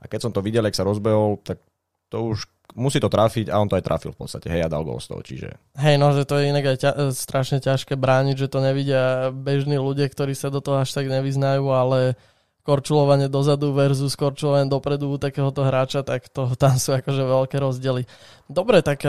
[0.00, 1.64] a keď som to videl, ak sa rozbehol, tak
[2.12, 2.44] to už
[2.76, 4.52] musí to trafiť a on to aj trafil v podstate.
[4.52, 5.48] Hej, a dal gol z toho, čiže...
[5.81, 9.81] Hej, no, že to je inak aj ťa, strašne ťažké brániť, že to nevidia bežní
[9.81, 12.20] ľudia, ktorí sa do toho až tak nevyznajú, ale
[12.62, 18.07] korčulovanie dozadu versus korčulovanie dopredu takéhoto hráča, tak to, tam sú akože veľké rozdiely.
[18.46, 19.03] Dobre, tak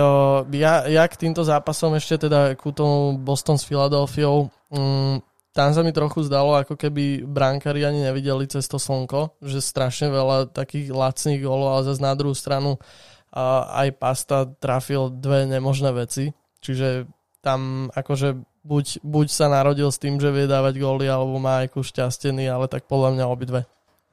[0.54, 5.22] ja, ja k týmto zápasom ešte teda ku tomu Boston s Philadelphiou, um,
[5.54, 10.10] tam sa mi trochu zdalo, ako keby brankári ani nevideli cez to slnko, že strašne
[10.10, 15.94] veľa takých lacných golov, ale zase na druhú stranu uh, aj Pasta trafil dve nemožné
[15.94, 17.06] veci, čiže
[17.46, 21.76] tam akože buď, buď sa narodil s tým, že vie dávať góly, alebo má aj
[21.76, 23.60] šťastený, ale tak podľa mňa obidve.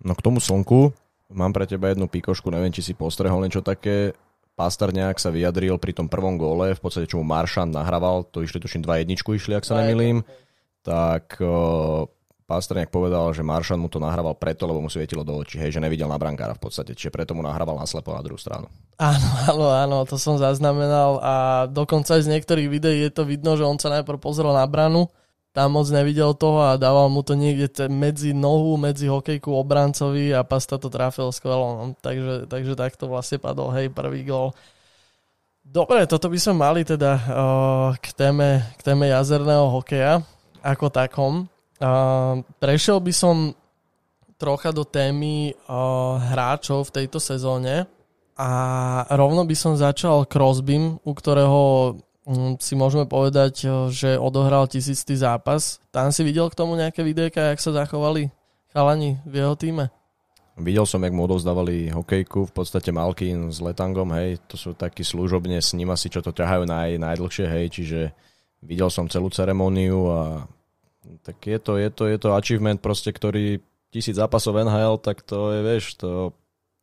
[0.02, 0.92] No k tomu slnku
[1.30, 4.12] mám pre teba jednu pikošku, neviem, či si postrehol niečo také.
[4.58, 8.44] Pastor nejak sa vyjadril pri tom prvom góle, v podstate čo mu Maršan nahrával, to
[8.44, 10.20] išli tuším 2 jedničku išli, ak sa nemilím,
[10.84, 11.40] tak
[12.50, 15.78] Pastrňák povedal, že Maršan mu to nahrával preto, lebo mu svietilo do očí, hej, že
[15.78, 18.66] nevidel na brankára v podstate, čiže preto mu nahrával naslepo na druhú stranu.
[18.98, 21.34] Áno, áno, áno, to som zaznamenal a
[21.70, 25.06] dokonca aj z niektorých videí je to vidno, že on sa najprv pozrel na branu,
[25.54, 30.46] tam moc nevidel toho a dával mu to niekde medzi nohu, medzi hokejku obrancovi a
[30.46, 31.94] Pasta to trafil skvelo.
[31.98, 34.54] Takže, takže takto vlastne padol, hej, prvý gol.
[35.62, 40.22] Dobre, toto by sme mali teda uh, k, téme, k téme jazerného hokeja
[40.62, 41.50] ako takom.
[42.60, 43.56] Prešiel by som
[44.36, 45.56] trocha do témy
[46.32, 47.88] hráčov v tejto sezóne
[48.40, 48.50] a
[49.12, 51.60] rovno by som začal Crosbym, u ktorého
[52.24, 55.76] um, si môžeme povedať, uh, že odohral tisíctý zápas.
[55.92, 58.32] Tam si videl k tomu nejaké videjka, jak sa zachovali
[58.72, 59.92] chalani v jeho týme?
[60.56, 65.04] Videl som, jak mu odovzdávali hokejku, v podstate Malkin s Letangom, hej, to sú takí
[65.04, 68.00] služobne s ním asi, čo to ťahajú naj, najdlhšie, hej, čiže
[68.64, 70.20] videl som celú ceremóniu a
[71.24, 73.60] tak je to, je to, je to achievement proste, ktorý
[73.90, 76.36] tisíc zápasov NHL, tak to je, vieš, to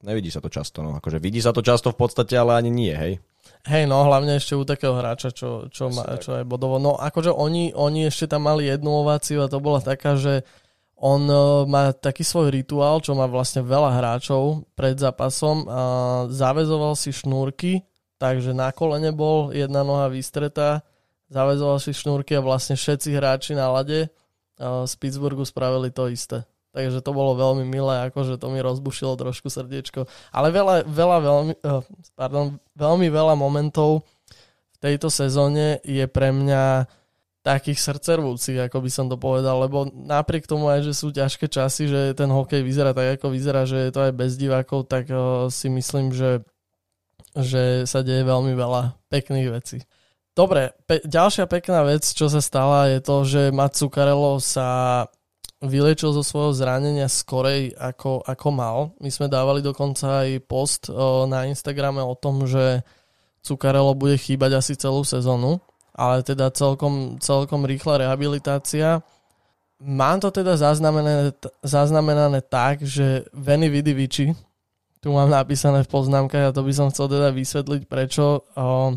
[0.03, 0.83] nevidí sa to často.
[0.83, 0.97] No.
[0.97, 3.13] Akože vidí sa to často v podstate, ale ani nie, hej.
[3.67, 6.77] Hej, no hlavne ešte u takého hráča, čo, čo, má, čo je bodovo.
[6.77, 10.43] No akože oni, oni ešte tam mali jednu ováciu a to bola taká, že
[10.97, 15.63] on uh, má taký svoj rituál, čo má vlastne veľa hráčov pred zápasom.
[15.63, 15.69] Uh,
[16.33, 17.85] zavezoval si šnúrky,
[18.17, 20.81] takže na kolene bol jedna noha vystretá,
[21.27, 24.11] zavezoval si šnúrky a vlastne všetci hráči na lade
[24.61, 26.47] z Pittsburghu spravili to isté.
[26.73, 30.05] Takže to bolo veľmi milé, akože to mi rozbušilo trošku srdiečko.
[30.29, 31.53] Ale veľa, veľa, veľmi,
[32.13, 34.05] pardon, veľmi veľa momentov
[34.77, 36.85] v tejto sezóne je pre mňa
[37.41, 41.87] takých srdcervúcich, ako by som to povedal, lebo napriek tomu aj, že sú ťažké časy,
[41.87, 45.07] že ten hokej vyzerá tak, ako vyzerá, že je to aj bez divákov, tak
[45.47, 46.43] si myslím, že,
[47.33, 49.79] že sa deje veľmi veľa pekných vecí.
[50.37, 55.01] Dobre, pe- ďalšia pekná vec, čo sa stala, je to, že Matt Zuccarello sa
[55.65, 58.77] vylečil zo svojho zranenia skorej ako, ako mal.
[59.01, 62.85] My sme dávali dokonca aj post o, na Instagrame o tom, že
[63.41, 65.57] Zuccarello bude chýbať asi celú sezónu,
[65.97, 69.01] ale teda celkom, celkom rýchla rehabilitácia.
[69.81, 71.33] Mám to teda zaznamenané,
[71.65, 74.25] zaznamenané tak, že Veni Vidi Vici,
[75.01, 78.93] tu mám napísané v poznámkach a to by som chcel teda vysvetliť, prečo o,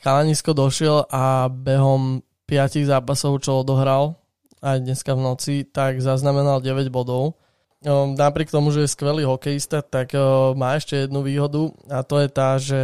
[0.00, 4.16] Chalanisko došiel a behom 5 zápasov, čo odohral
[4.64, 7.36] aj dneska v noci, tak zaznamenal 9 bodov.
[7.84, 10.16] Napriek tomu, že je skvelý hokejista, tak
[10.56, 12.82] má ešte jednu výhodu a to je tá, že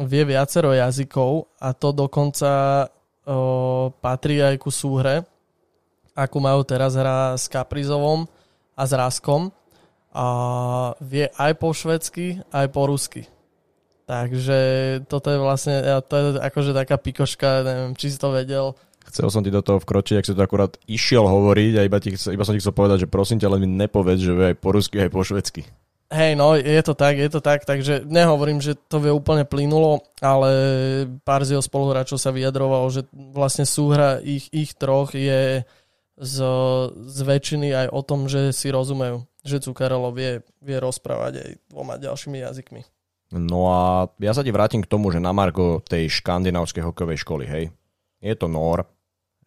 [0.00, 2.88] vie viacero jazykov a to dokonca
[4.00, 5.28] patrí aj ku súhre,
[6.16, 8.24] ako majú teraz hra s Kaprizovom
[8.72, 9.52] a s Raskom.
[10.12, 10.26] A
[11.00, 13.24] vie aj po švedsky, aj po rusky.
[14.12, 14.60] Takže
[15.08, 18.76] toto je vlastne, to je akože taká pikoška, neviem, či si to vedel.
[19.08, 22.12] Chcel som ti do toho vkročiť, ak si to akurát išiel hovoriť a iba, ti,
[22.12, 24.68] iba som ti chcel povedať, že prosím ťa, len mi nepovedz, že vie aj po
[24.76, 25.64] rusky, aj po švedsky.
[26.12, 30.04] Hej, no, je to tak, je to tak, takže nehovorím, že to vie úplne plynulo,
[30.20, 30.52] ale
[31.24, 35.64] pár z jeho spoluhráčov sa vyjadrovalo, že vlastne súhra ich, ich troch je
[36.20, 36.36] z,
[36.92, 41.96] z väčšiny aj o tom, že si rozumejú, že Cukarelo vie, vie rozprávať aj dvoma
[41.96, 42.84] ďalšími jazykmi.
[43.32, 47.44] No a ja sa ti vrátim k tomu, že na Margo tej škandinávskej hokejovej školy,
[47.48, 47.64] hej,
[48.20, 48.84] je to NOR,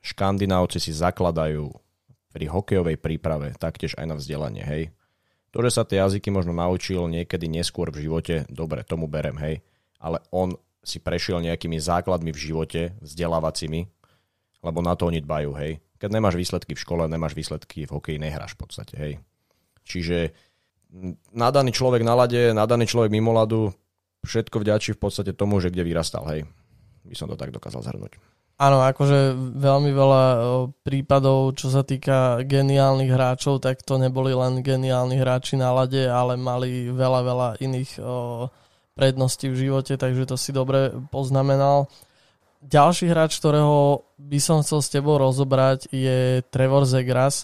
[0.02, 1.70] škandinávci si zakladajú
[2.34, 4.84] pri hokejovej príprave taktiež aj na vzdelanie, hej.
[5.54, 9.62] To, že sa tie jazyky možno naučil niekedy neskôr v živote, dobre, tomu berem, hej,
[10.02, 13.82] ale on si prešiel nejakými základmi v živote, vzdelávacími,
[14.66, 15.78] lebo na to oni dbajú, hej.
[16.02, 19.14] Keď nemáš výsledky v škole, nemáš výsledky v hokeji, nehráš v podstate, hej.
[19.86, 20.34] Čiže
[21.36, 23.76] nadaný človek na lade, nadaný človek mimo ladu,
[24.24, 26.48] všetko vďačí v podstate tomu, že kde vyrastal, hej.
[27.06, 28.18] By som to tak dokázal zhrnúť.
[28.56, 30.24] Áno, akože veľmi veľa
[30.88, 36.40] prípadov, čo sa týka geniálnych hráčov, tak to neboli len geniálni hráči na lade, ale
[36.40, 38.00] mali veľa, veľa iných
[38.96, 41.92] predností v živote, takže to si dobre poznamenal.
[42.64, 47.44] Ďalší hráč, ktorého by som chcel s tebou rozobrať, je Trevor Zegras,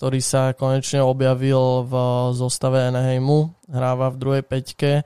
[0.00, 1.92] ktorý sa konečne objavil v
[2.32, 5.04] zostave Anaheimu, hráva v druhej peťke.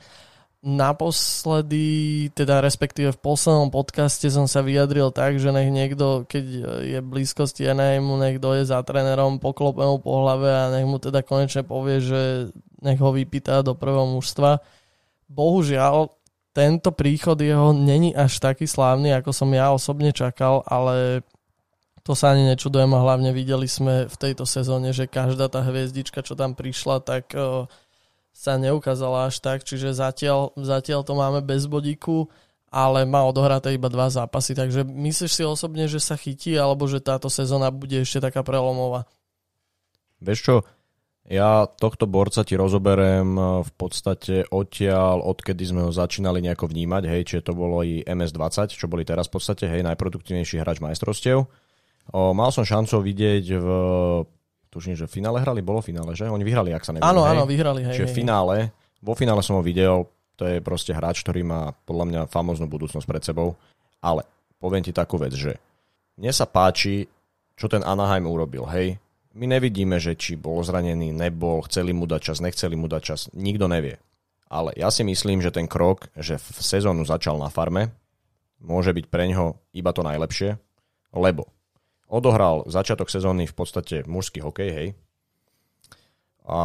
[0.63, 6.45] Naposledy, teda respektíve v poslednom podcaste som sa vyjadril tak, že nech niekto, keď
[6.87, 11.03] je v blízkosti Anaheimu, nech doje za trénerom, poklope mu po hlave a nech mu
[11.03, 14.63] teda konečne povie, že nech ho vypýta do prvého mužstva.
[15.27, 16.15] Bohužiaľ,
[16.55, 21.27] tento príchod jeho není až taký slávny, ako som ja osobne čakal, ale
[22.05, 26.21] to sa ani nečudujem a hlavne videli sme v tejto sezóne, že každá tá hviezdička,
[26.21, 27.65] čo tam prišla, tak uh,
[28.37, 32.29] sa neukázala až tak, čiže zatiaľ, zatiaľ to máme bez bodíku,
[32.69, 37.01] ale má odohraté iba dva zápasy, takže myslíš si osobne, že sa chytí, alebo že
[37.01, 39.09] táto sezóna bude ešte taká prelomová?
[40.21, 40.57] Vieš čo,
[41.25, 47.03] ja tohto borca ti rozoberiem e, v podstate odtiaľ, odkedy sme ho začínali nejako vnímať,
[47.09, 51.49] hej, čiže to bolo i MS-20, čo boli teraz v podstate, hej, najproduktívnejší hráč majstrovstiev.
[52.13, 53.69] O, mal som šancu vidieť v
[54.75, 56.27] tuším, že v finále hrali, bolo finále, že?
[56.27, 57.07] Oni vyhrali, ak sa neviem.
[57.07, 57.87] Áno, áno, vyhrali.
[57.87, 58.57] Hej, Čiže v finále,
[58.99, 63.07] vo finále som ho videl, to je proste hráč, ktorý má podľa mňa famoznú budúcnosť
[63.07, 63.55] pred sebou.
[64.03, 64.27] Ale
[64.59, 65.57] poviem ti takú vec, že
[66.19, 67.07] mne sa páči,
[67.55, 68.99] čo ten Anaheim urobil, hej.
[69.35, 73.21] My nevidíme, že či bol zranený, nebol, chceli mu dať čas, nechceli mu dať čas,
[73.35, 73.99] nikto nevie.
[74.47, 77.91] Ale ja si myslím, že ten krok, že v sezónu začal na farme,
[78.63, 80.55] môže byť pre ňoho iba to najlepšie,
[81.15, 81.51] lebo
[82.15, 84.89] odohral začiatok sezóny v podstate mužský hokej, hej.
[86.47, 86.61] A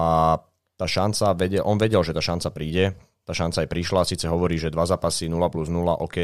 [0.78, 2.94] tá šanca, vedel, on vedel, že tá šanca príde,
[3.26, 6.18] tá šanca aj prišla, síce hovorí, že dva zápasy 0 plus 0, OK,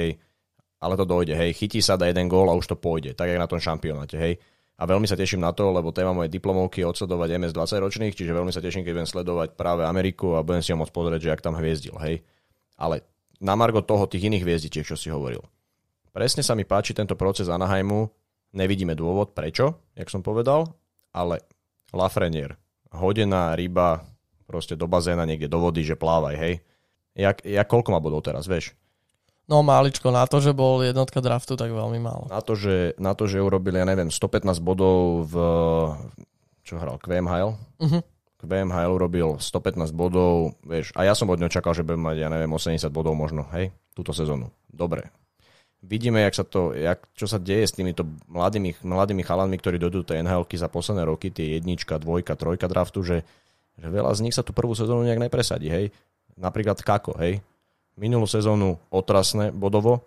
[0.80, 3.42] ale to dojde, hej, chytí sa, dá jeden gól a už to pôjde, tak jak
[3.42, 4.38] na tom šampionáte, hej.
[4.76, 8.14] A veľmi sa teším na to, lebo téma mojej diplomovky je odsledovať MS 20 ročných,
[8.14, 11.20] čiže veľmi sa teším, keď budem sledovať práve Ameriku a budem si ho môcť pozrieť,
[11.24, 12.28] že jak tam hviezdil, hej.
[12.76, 13.08] Ale
[13.40, 15.40] na margo toho tých iných hviezdičiek, čo si hovoril.
[16.12, 18.12] Presne sa mi páči tento proces Anaheimu,
[18.56, 20.72] Nevidíme dôvod, prečo, jak som povedal,
[21.12, 21.44] ale
[21.92, 22.56] Lafrenier,
[22.88, 24.08] hodená ryba
[24.48, 26.54] proste do bazéna niekde do vody, že plávaj, hej.
[27.16, 28.72] Jak, jak koľko má bodov teraz, vieš?
[29.46, 32.26] No máličko, na to, že bol jednotka draftu, tak veľmi málo.
[32.32, 35.36] Na to, že, na to, že urobili, ja neviem, 115 bodov v,
[36.66, 37.54] čo hral, QMHL?
[37.54, 38.02] Uh-huh.
[38.42, 42.30] QMHL urobil 115 bodov, vieš, a ja som od ňo čakal, že bude mať, ja
[42.32, 44.50] neviem, 80 bodov možno, hej, túto sezónu.
[44.66, 45.14] Dobre.
[45.86, 50.02] Vidíme, jak sa to, jak, čo sa deje s týmito mladými, mladými chalanmi, ktorí dojdú
[50.02, 53.18] tej nhl za posledné roky, tie jednička, dvojka, trojka draftu, že,
[53.78, 55.94] že veľa z nich sa tú prvú sezónu nejak nepresadí, hej.
[56.36, 57.46] Napríklad Kako, hej
[57.96, 60.04] minulú sezónu otrasné bodovo,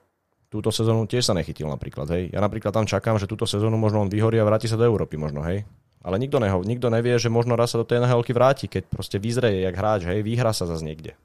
[0.49, 2.33] túto sezónu tiež sa nechytil napríklad, hej.
[2.33, 5.21] Ja napríklad tam čakám, že túto sezónu možno on vyhorí a vráti sa do Európy
[5.21, 5.65] možno, hej.
[6.01, 9.17] Ale nikto, neho, nikto nevie, že možno raz sa do tej nhl vráti, keď proste
[9.19, 11.17] vyzreje jak hráč, hej, vyhrá sa zase niekde.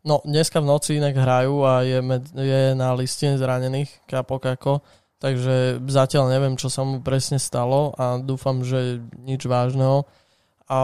[0.00, 4.80] No, dneska v noci inak hrajú a je, med, je na liste zranených Kapokako,
[5.20, 10.08] takže zatiaľ neviem, čo sa mu presne stalo a dúfam, že nič vážneho.
[10.72, 10.78] A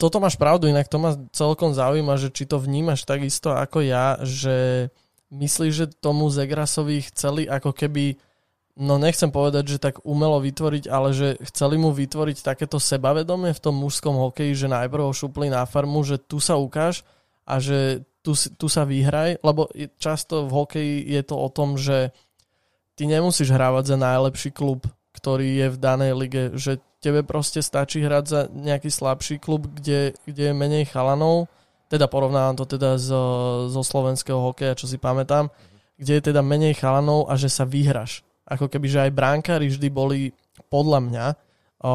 [0.00, 4.18] toto máš pravdu, inak to ma celkom zaujíma, že či to vnímaš takisto ako ja,
[4.26, 4.88] že
[5.30, 8.18] myslíš, že tomu Zegrasovi chceli ako keby,
[8.82, 13.62] no nechcem povedať, že tak umelo vytvoriť, ale že chceli mu vytvoriť takéto sebavedomie v
[13.62, 17.06] tom mužskom hokeji, že najprv ho šupli na farmu, že tu sa ukáž
[17.46, 22.12] a že tu, tu sa vyhraj, lebo často v hokeji je to o tom, že
[22.94, 24.84] ty nemusíš hrávať za najlepší klub,
[25.16, 30.12] ktorý je v danej lige, že tebe proste stačí hrať za nejaký slabší klub, kde,
[30.28, 31.48] kde je menej chalanov,
[31.88, 33.24] teda porovnávam to teda zo,
[33.72, 35.48] zo slovenského hokeja, čo si pamätám,
[35.96, 38.20] kde je teda menej chalanov a že sa vyhraš.
[38.44, 40.20] Ako keby, že aj bránkári vždy boli
[40.68, 41.26] podľa mňa
[41.82, 41.92] o,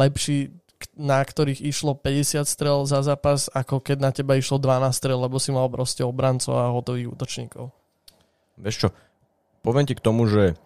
[0.00, 0.50] lepší,
[0.94, 5.38] na ktorých išlo 50 strel za zápas, ako keď na teba išlo 12 strel, lebo
[5.38, 7.70] si mal proste obrancov a hotových útočníkov.
[8.58, 8.88] Vieš čo,
[9.64, 10.58] poviem ti k tomu, že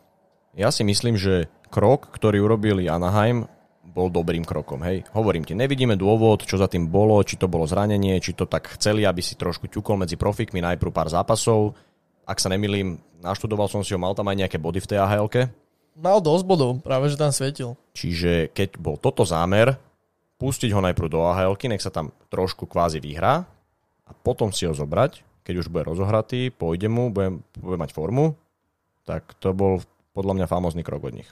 [0.56, 3.44] ja si myslím, že krok, ktorý urobili Anaheim,
[3.86, 4.82] bol dobrým krokom.
[4.84, 5.08] Hej.
[5.16, 8.68] Hovorím ti, nevidíme dôvod, čo za tým bolo, či to bolo zranenie, či to tak
[8.76, 11.72] chceli, aby si trošku ťukol medzi profikmi najprv pár zápasov.
[12.26, 15.30] Ak sa nemilím, naštudoval som si ho, mal tam aj nejaké body v tej ahl
[15.96, 17.72] Mal dosť bodov, práve že tam svietil.
[17.96, 19.80] Čiže keď bol toto zámer,
[20.36, 23.44] pustiť ho najprv do ahl nech sa tam trošku kvázi vyhrá
[24.06, 28.36] a potom si ho zobrať, keď už bude rozohratý, pôjde mu, bude, bude mať formu,
[29.06, 31.30] tak to bol podľa mňa famózny krok od nich.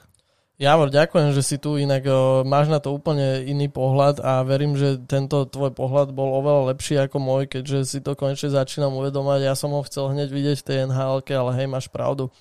[0.55, 4.79] Javor, ďakujem, že si tu, inak o, máš na to úplne iný pohľad a verím,
[4.79, 9.43] že tento tvoj pohľad bol oveľa lepší ako môj, keďže si to konečne začínam uvedomať.
[9.43, 12.31] Ja som ho chcel hneď vidieť v tej nhl ale hej, máš pravdu.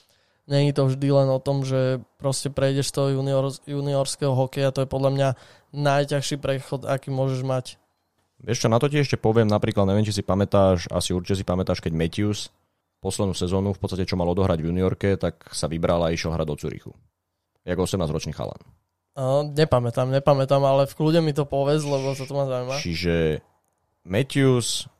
[0.46, 4.86] Není to vždy len o tom, že proste prejdeš z toho junior, juniorského hokeja, to
[4.86, 5.28] je podľa mňa
[5.74, 7.66] najťažší prechod, aký môžeš mať.
[8.38, 11.44] Vieš čo, na to ti ešte poviem, napríklad, neviem, či si pamätáš, asi určite si
[11.46, 12.54] pamätáš, keď Matthews
[13.02, 16.46] poslednú sezónu, v podstate čo mal odohrať v juniorke, tak sa vybral a išiel hrať
[16.48, 16.92] do Curychu
[17.64, 18.60] jak 18-ročný chalan.
[19.14, 22.76] Uh, nepamätám, nepamätám, ale v kľude mi to povedz, lebo sa to ma zaujíma.
[22.82, 23.40] Čiže
[24.04, 24.90] Matthews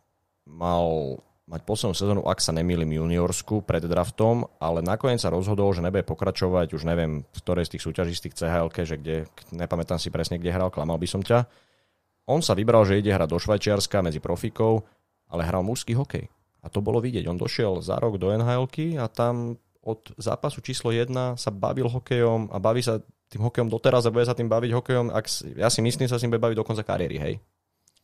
[0.48, 5.84] mal mať poslednú sezónu, ak sa nemýlim, juniorsku pred draftom, ale nakoniec sa rozhodol, že
[5.84, 9.16] nebude pokračovať, už neviem, v ktorej z tých súťaží, z tých chl že kde,
[9.52, 11.44] nepamätám si presne, kde hral, klamal by som ťa.
[12.24, 14.88] On sa vybral, že ide hrať do Švajčiarska medzi profikov,
[15.28, 16.32] ale hral mužský hokej.
[16.64, 17.28] A to bolo vidieť.
[17.28, 18.64] On došiel za rok do nhl
[18.96, 24.08] a tam od zápasu číslo 1 sa bavil hokejom a baví sa tým hokejom doteraz
[24.08, 25.28] a bude sa tým baviť hokejom, ak,
[25.60, 27.34] ja si myslím, sa s ním bude baviť do konca kariéry, hej?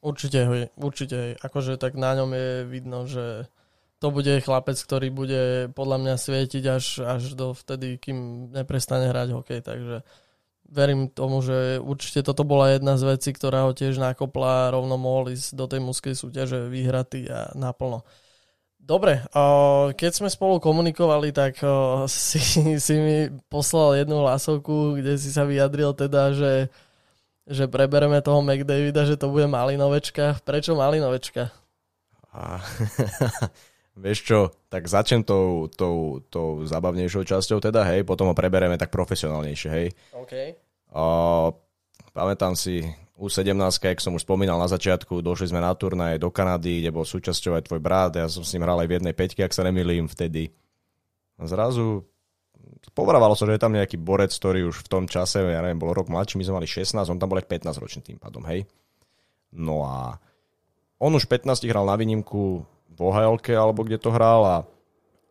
[0.00, 1.36] Určite, určite.
[1.44, 3.48] Akože tak na ňom je vidno, že
[4.00, 5.42] to bude chlapec, ktorý bude
[5.76, 9.96] podľa mňa svietiť až, až do vtedy, kým neprestane hrať hokej, takže
[10.70, 15.36] verím tomu, že určite toto bola jedna z vecí, ktorá ho tiež nakopla, rovno mohol
[15.36, 18.06] ísť do tej mužskej súťaže vyhratý a naplno.
[18.80, 19.20] Dobre,
[19.92, 21.60] keď sme spolu komunikovali, tak
[22.08, 22.40] si,
[22.80, 26.72] si mi poslal jednu hlasovku, kde si sa vyjadril teda, že,
[27.50, 30.38] že prebereme toho McDavida, že to bude Malinovečka.
[30.46, 31.50] Prečo Malinovečka?
[32.30, 32.62] A,
[34.06, 34.38] vieš čo,
[34.70, 39.86] tak začnem tou, tou, tou zabavnejšou časťou teda, hej, potom ho prebereme tak profesionálnejšie, hej.
[40.14, 40.32] OK.
[40.94, 41.02] A,
[42.14, 42.86] pamätám si,
[43.20, 43.52] u17,
[43.84, 47.58] jak som už spomínal na začiatku, došli sme na turnaj do Kanady, kde bol súčasťou
[47.58, 50.08] aj tvoj brat, ja som s ním hral aj v jednej peťke, ak sa nemilím
[50.08, 50.54] vtedy.
[51.36, 52.06] A zrazu
[52.96, 55.92] povrávalo sa, že je tam nejaký borec, ktorý už v tom čase, ja neviem, bol
[55.92, 58.64] rok mladší, my sme mali 16, on tam bol aj 15 ročný tým pádom, hej.
[59.52, 60.16] No a
[61.00, 64.56] on už 15 hral na výnimku v ohl alebo kde to hral a,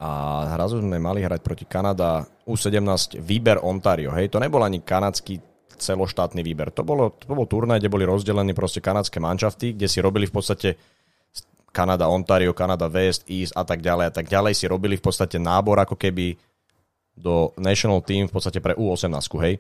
[0.02, 0.10] a
[0.56, 5.42] zrazu sme mali hrať proti Kanada U17 výber Ontario, hej, to nebol ani kanadský
[5.80, 6.76] celoštátny výber.
[6.76, 10.36] To, bolo, to bol turnaj, kde boli rozdelení proste kanadské manšafty, kde si robili v
[10.36, 10.76] podstate
[11.72, 15.40] Kanada, Ontario, Kanada, West, East a tak ďalej a tak ďalej si robili v podstate
[15.40, 16.36] nábor ako keby
[17.20, 19.12] do National Team v podstate pre U18,
[19.44, 19.60] hej.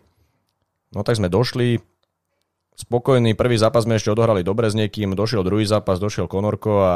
[0.96, 1.84] No tak sme došli,
[2.80, 6.96] spokojný, prvý zápas sme ešte odohrali dobre s niekým, došiel druhý zápas, došiel Konorko a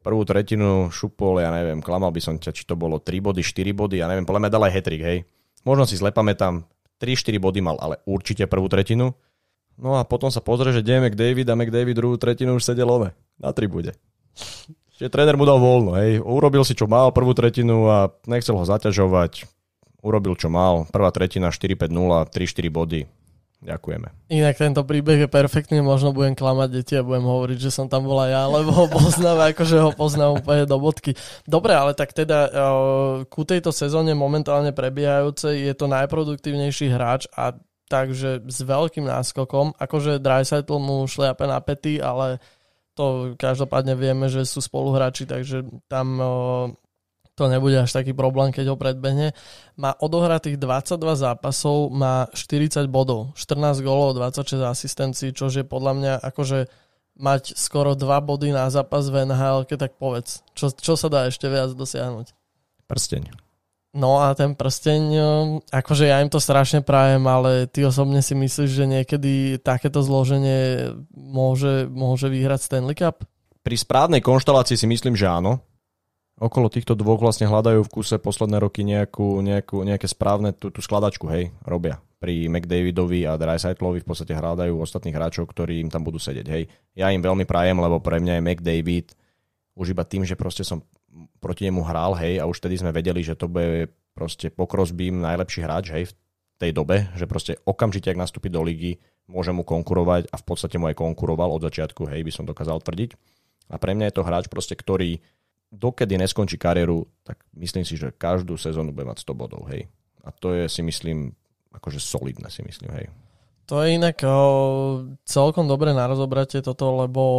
[0.00, 3.74] prvú tretinu šupol, ja neviem, klamal by som ťa, či to bolo 3 body, 4
[3.76, 5.18] body, ja neviem, podľa dal aj hetrik, hej.
[5.66, 6.64] Možno si zle pamätám,
[7.02, 9.12] 3-4 body mal, ale určite prvú tretinu.
[9.76, 13.12] No a potom sa pozrie, že deje McDavid a McDavid druhú tretinu už sedel ove,
[13.36, 13.92] na tribude.
[14.96, 16.20] Čiže tréner mu dal voľno, hej.
[16.20, 19.59] Urobil si, čo mal prvú tretinu a nechcel ho zaťažovať.
[20.00, 20.88] Urobil, čo mal.
[20.88, 21.88] Prvá tretina 4-5-0,
[22.32, 23.00] 3-4 body.
[23.60, 24.32] Ďakujeme.
[24.32, 28.08] Inak tento príbeh je perfektný, možno budem klamať deti a budem hovoriť, že som tam
[28.08, 31.12] bola ja, lebo ho poznám, akože ho poznám úplne do bodky.
[31.44, 32.48] Dobre, ale tak teda
[33.28, 37.52] ku tejto sezóne momentálne prebiehajúcej je to najproduktívnejší hráč a
[37.92, 42.40] takže s veľkým náskokom, akože Dreisaitl mu šliape na pety, ale
[42.96, 46.16] to každopádne vieme, že sú spoluhráči, takže tam
[47.34, 49.32] to nebude až taký problém, keď ho predbehne.
[49.80, 56.12] Má odohratých 22 zápasov, má 40 bodov, 14 gólov, 26 asistencií, čo je podľa mňa
[56.20, 56.68] akože
[57.20, 60.44] mať skoro 2 body na zápas v NHL, keď tak povedz.
[60.56, 62.32] Čo, čo sa dá ešte viac dosiahnuť?
[62.88, 63.50] Prsteň.
[63.90, 65.02] No a ten prsteň,
[65.66, 70.94] akože ja im to strašne prajem, ale ty osobne si myslíš, že niekedy takéto zloženie
[71.10, 73.26] môže, môže vyhrať Stanley Cup?
[73.66, 75.58] Pri správnej konštelácii si myslím, že áno
[76.40, 80.80] okolo týchto dvoch vlastne hľadajú v kuse posledné roky nejakú, nejakú, nejaké správne tú, tú
[80.80, 82.00] skladačku, hej, robia.
[82.16, 86.64] Pri McDavidovi a Dreisaitlovi v podstate hľadajú ostatných hráčov, ktorí im tam budú sedieť, hej.
[86.96, 89.06] Ja im veľmi prajem, lebo pre mňa je McDavid
[89.76, 90.80] už iba tým, že proste som
[91.38, 95.60] proti nemu hral, hej, a už vtedy sme vedeli, že to bude proste pokrosbím najlepší
[95.60, 96.14] hráč, hej, v
[96.56, 100.76] tej dobe, že proste okamžite, ak nastúpi do ligy, môže mu konkurovať a v podstate
[100.76, 103.16] mu aj konkuroval od začiatku, hej, by som dokázal tvrdiť.
[103.70, 105.22] A pre mňa je to hráč proste, ktorý
[105.70, 109.86] dokedy neskončí kariéru, tak myslím si, že každú sezónu bude mať 100 bodov, hej.
[110.26, 111.32] A to je si myslím,
[111.70, 113.06] akože solidné si myslím, hej.
[113.70, 114.34] To je inak o,
[115.22, 117.30] celkom dobre na rozobratie toto, lebo o,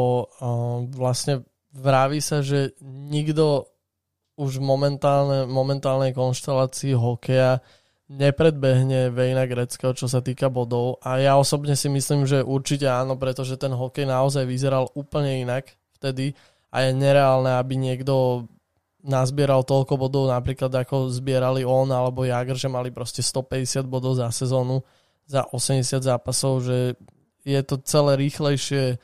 [0.95, 1.43] vlastne
[1.75, 3.67] vraví sa, že nikto
[4.39, 7.59] už v momentálne, momentálnej konštelácii hokeja
[8.11, 10.99] nepredbehne Vejna Greckého, čo sa týka bodov.
[11.03, 15.71] A ja osobne si myslím, že určite áno, pretože ten hokej naozaj vyzeral úplne inak
[15.95, 16.36] vtedy
[16.72, 18.47] a je nereálne, aby niekto
[19.03, 24.30] nazbieral toľko bodov, napríklad ako zbierali on alebo Jagr, že mali proste 150 bodov za
[24.32, 24.80] sezónu,
[25.26, 26.78] za 80 zápasov, že
[27.41, 29.01] je to celé rýchlejšie,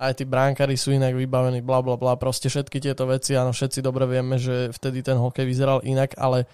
[0.00, 3.84] aj tí bránkári sú inak vybavení, bla bla bla, proste všetky tieto veci, áno, všetci
[3.84, 6.48] dobre vieme, že vtedy ten hokej vyzeral inak, ale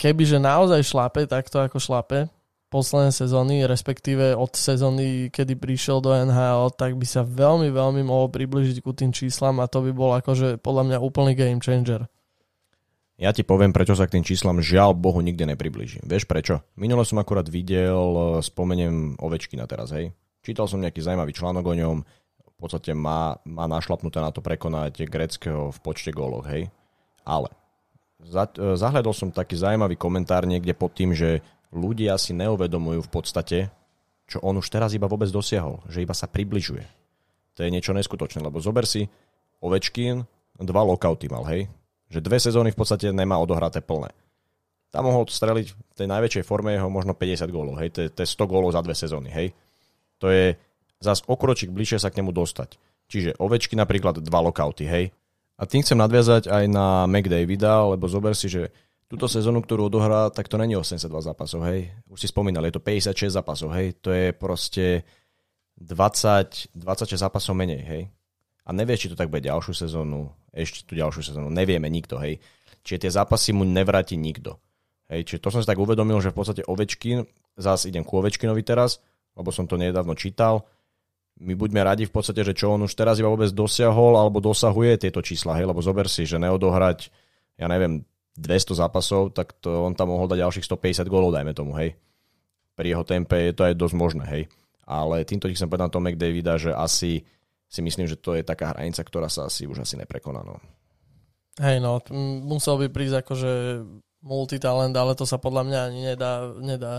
[0.00, 2.30] kebyže naozaj šlape takto ako šlape,
[2.70, 8.30] posledné sezóny, respektíve od sezóny, kedy prišiel do NHL, tak by sa veľmi, veľmi mohol
[8.30, 12.06] približiť ku tým číslam a to by bol akože podľa mňa úplný game changer.
[13.20, 16.08] Ja ti poviem, prečo sa k tým číslam žiaľ Bohu nikdy nepribližím.
[16.08, 16.64] Vieš prečo?
[16.80, 20.16] Minule som akurát videl, spomeniem Ovečkina teraz, hej.
[20.40, 21.96] Čítal som nejaký zaujímavý článok o ňom,
[22.40, 26.72] v podstate má, má našlapnuté na to prekonať greckého v počte góloch, hej.
[27.28, 27.52] Ale
[28.24, 33.58] za, zahľadol som taký zaujímavý komentár niekde pod tým, že ľudia si neuvedomujú v podstate,
[34.30, 36.86] čo on už teraz iba vôbec dosiahol, že iba sa približuje.
[37.58, 39.10] To je niečo neskutočné, lebo zober si
[39.60, 40.24] Ovečkin,
[40.56, 41.68] dva lockouty mal, hej?
[42.08, 44.10] Že dve sezóny v podstate nemá odohraté plné.
[44.90, 47.94] Tam mohol streliť v tej najväčšej forme jeho možno 50 gólov, hej?
[47.94, 49.54] To je, to je 100 gólov za dve sezóny, hej?
[50.18, 50.58] To je
[50.98, 52.76] zas okročik bližšie sa k nemu dostať.
[53.10, 55.10] Čiže Ovečky napríklad dva lockouty, hej?
[55.60, 58.72] A tým chcem nadviazať aj na McDavida, lebo zober si, že
[59.10, 61.90] túto sezónu, ktorú odohrá, tak to není 82 zápasov, hej.
[62.06, 63.98] Už si spomínal, je to 56 zápasov, hej.
[64.06, 65.02] To je proste
[65.82, 68.02] 20, 26 zápasov menej, hej.
[68.62, 72.38] A nevieš, či to tak bude ďalšiu sezónu, ešte tú ďalšiu sezónu, nevieme nikto, hej.
[72.86, 74.62] Čiže tie zápasy mu nevráti nikto.
[75.10, 77.26] Hej, čiže to som si tak uvedomil, že v podstate Ovečkin,
[77.58, 79.02] zás idem ku Ovečkinovi teraz,
[79.34, 80.62] lebo som to nedávno čítal,
[81.40, 85.02] my buďme radi v podstate, že čo on už teraz iba vôbec dosiahol alebo dosahuje
[85.02, 87.10] tieto čísla, hej, lebo zober si, že neodohrať,
[87.58, 88.04] ja neviem,
[88.40, 91.92] 200 zápasov, tak to on tam mohol dať ďalších 150 gólov, dajme tomu, hej.
[92.72, 94.42] Pri jeho tempe je to aj dosť možné, hej.
[94.88, 97.22] Ale týmto ti chcem povedať na Tom McDavida, že asi
[97.70, 100.58] si myslím, že to je taká hranica, ktorá sa asi už asi neprekoná, no.
[101.60, 102.00] Hej, no,
[102.48, 103.52] musel by prísť akože
[104.24, 106.94] multitalent, ale to sa podľa mňa ani nedá, nedá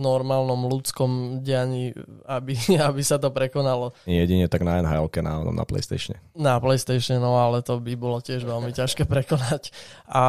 [0.00, 1.92] normálnom ľudskom dianí,
[2.24, 2.56] aby,
[2.88, 3.92] aby sa to prekonalo.
[4.08, 6.16] Jedine tak na nhl na, na PlayStation.
[6.32, 9.70] Na PlayStation, no ale to by bolo tiež veľmi ťažké prekonať.
[10.08, 10.24] A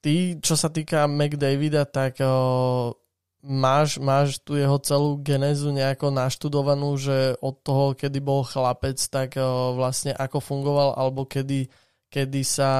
[0.00, 2.94] ty, čo sa týka McDavida, tak o,
[3.42, 9.36] máš, máš tu jeho celú genézu nejako naštudovanú, že od toho, kedy bol chlapec, tak
[9.36, 11.66] o, vlastne ako fungoval, alebo kedy,
[12.08, 12.72] kedy sa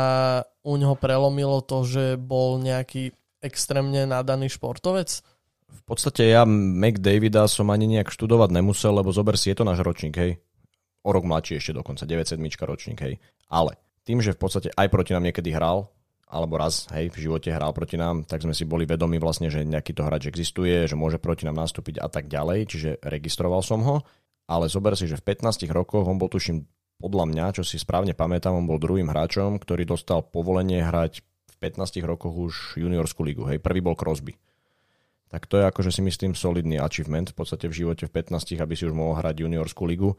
[0.63, 3.11] u neho prelomilo to, že bol nejaký
[3.43, 5.23] extrémne nadaný športovec?
[5.69, 9.85] V podstate ja McDavida som ani nejak študovať nemusel, lebo zober si, je to náš
[9.85, 10.41] ročník, hej.
[11.05, 13.21] O rok mladší ešte dokonca, 97 ročník, hej.
[13.49, 13.77] Ale
[14.09, 15.89] tým, že v podstate aj proti nám niekedy hral,
[16.29, 19.65] alebo raz hej, v živote hral proti nám, tak sme si boli vedomi vlastne, že
[19.65, 23.81] nejaký to hráč existuje, že môže proti nám nastúpiť a tak ďalej, čiže registroval som
[23.85, 23.97] ho,
[24.49, 26.65] ale zober si, že v 15 rokoch on bol tuším
[26.99, 31.57] podľa mňa, čo si správne pamätám, on bol druhým hráčom, ktorý dostal povolenie hrať v
[31.63, 33.47] 15 rokoch už juniorskú ligu.
[33.47, 34.35] Hej, prvý bol Crosby.
[35.29, 38.75] Tak to je akože si myslím solidný achievement v podstate v živote v 15, aby
[38.75, 40.17] si už mohol hrať juniorskú ligu,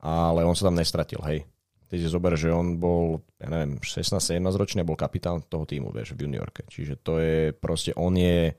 [0.00, 1.44] ale on sa tam nestratil, hej.
[1.86, 5.94] Ty si zober, že on bol, ja neviem, 16-17 ročný a bol kapitán toho týmu,
[5.94, 6.66] vieš, v juniorke.
[6.66, 8.58] Čiže to je proste, on je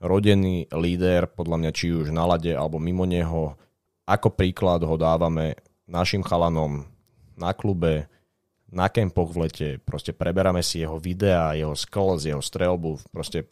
[0.00, 3.60] rodený líder, podľa mňa, či už na lade alebo mimo neho.
[4.08, 6.88] Ako príklad ho dávame našim chalanom
[7.36, 8.08] na klube,
[8.72, 13.44] na kempoch v lete, proste preberáme si jeho videá, jeho skills, jeho strelbu, proste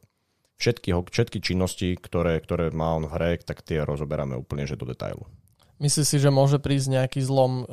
[0.60, 4.84] všetky, všetky činnosti, ktoré, ktoré má on v hre, tak tie rozoberáme úplne že do
[4.84, 5.24] detailu.
[5.80, 7.64] Myslíš si, že môže prísť nejaký zlom,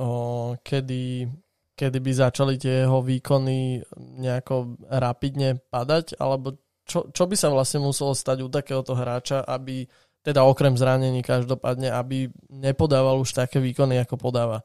[0.63, 1.27] kedy,
[1.75, 6.15] kedy by začali tie jeho výkony nejako rapidne padať?
[6.15, 6.55] Alebo
[6.87, 9.91] čo, čo by sa vlastne muselo stať u takéhoto hráča, aby
[10.23, 14.63] teda okrem zranení každopádne, aby nepodával už také výkony, ako podáva?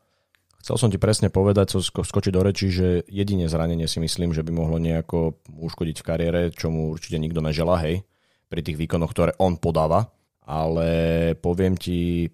[0.62, 4.46] Chcel som ti presne povedať, so, skočiť do reči, že jedine zranenie si myslím, že
[4.46, 8.06] by mohlo nejako uškodiť v kariére, čo mu určite nikto nežela, hej,
[8.52, 10.12] pri tých výkonoch, ktoré on podáva.
[10.44, 12.28] Ale poviem ti,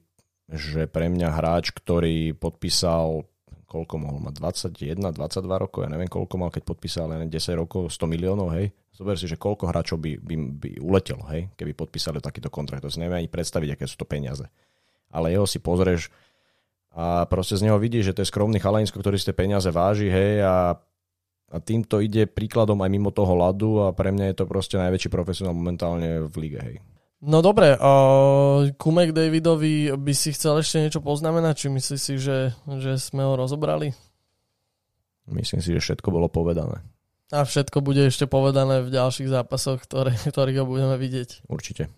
[0.51, 3.23] že pre mňa hráč, ktorý podpísal
[3.69, 4.41] koľko mohol mať,
[4.73, 8.73] 21, 22 rokov, ja neviem koľko mal, keď podpísal len 10 rokov, 100 miliónov, hej.
[8.97, 12.81] Zober si, že koľko hráčov by, by, by uletelo, hej, keby podpísali takýto kontrakt.
[12.81, 14.49] To si neviem ani predstaviť, aké sú to peniaze.
[15.12, 16.09] Ale jeho si pozrieš
[16.97, 20.09] a proste z neho vidíš, že to je skromný chalanisko, ktorý si tie peniaze váži,
[20.09, 20.81] hej, a,
[21.49, 25.09] a týmto ide príkladom aj mimo toho ľadu a pre mňa je to proste najväčší
[25.09, 26.77] profesionál momentálne v lige, hej.
[27.19, 31.67] No dobre, uh, ku Davidovi by si chcel ešte niečo poznamenať?
[31.67, 33.91] Či myslíš si, že, že sme ho rozobrali?
[35.27, 36.79] Myslím si, že všetko bolo povedané.
[37.35, 41.51] A všetko bude ešte povedané v ďalších zápasoch, ktoré, ktorých ho budeme vidieť.
[41.51, 41.91] Určite.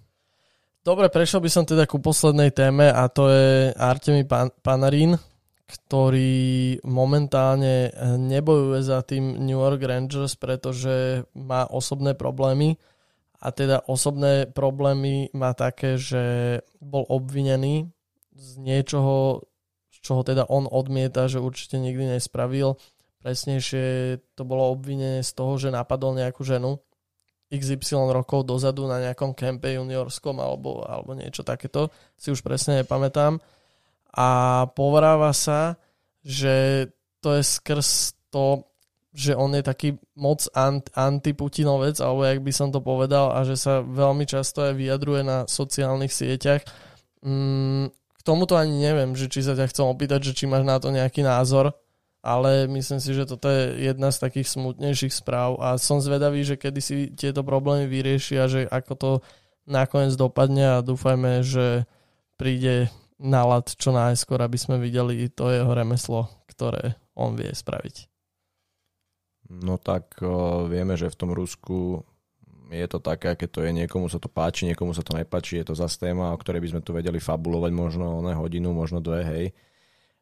[0.81, 5.21] Dobre, prešiel by som teda ku poslednej téme a to je Artemi Pan- Panarin,
[5.71, 12.75] ktorý momentálne nebojuje za tým New York Rangers, pretože má osobné problémy
[13.39, 17.89] a teda osobné problémy má také, že bol obvinený
[18.35, 19.47] z niečoho,
[19.89, 22.77] z čoho teda on odmieta, že určite nikdy nespravil.
[23.25, 26.81] Presnejšie to bolo obvinenie z toho, že napadol nejakú ženu
[27.51, 33.43] XY rokov dozadu na nejakom kempe juniorskom alebo, alebo niečo takéto, si už presne nepamätám.
[34.15, 35.79] A povráva sa,
[36.27, 36.89] že
[37.23, 38.71] to je skrz to
[39.11, 43.59] že on je taký moc ant, antiputinovec, alebo jak by som to povedal, a že
[43.59, 46.63] sa veľmi často aj vyjadruje na sociálnych sieťach.
[47.27, 50.79] Mm, k tomuto ani neviem, že či sa ťa chcem opýtať, že či máš na
[50.79, 51.75] to nejaký názor,
[52.23, 56.61] ale myslím si, že toto je jedna z takých smutnejších správ a som zvedavý, že
[56.61, 59.11] kedy si tieto problémy vyriešia, že ako to
[59.67, 61.89] nakoniec dopadne a dúfajme, že
[62.39, 68.09] príde na lat čo najskôr, aby sme videli to jeho remeslo, ktoré on vie spraviť.
[69.51, 72.01] No tak uh, vieme, že v tom Rusku
[72.71, 75.67] je to také, aké to je, niekomu sa to páči, niekomu sa to nepáči, je
[75.67, 79.27] to zase téma, o ktorej by sme tu vedeli fabulovať možno na hodinu, možno dve,
[79.27, 79.47] hej.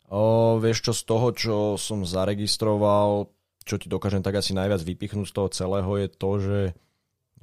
[0.09, 3.29] O, vieš čo, z toho, čo som zaregistroval,
[3.69, 6.59] čo ti dokážem tak asi najviac vypichnúť z toho celého, je to, že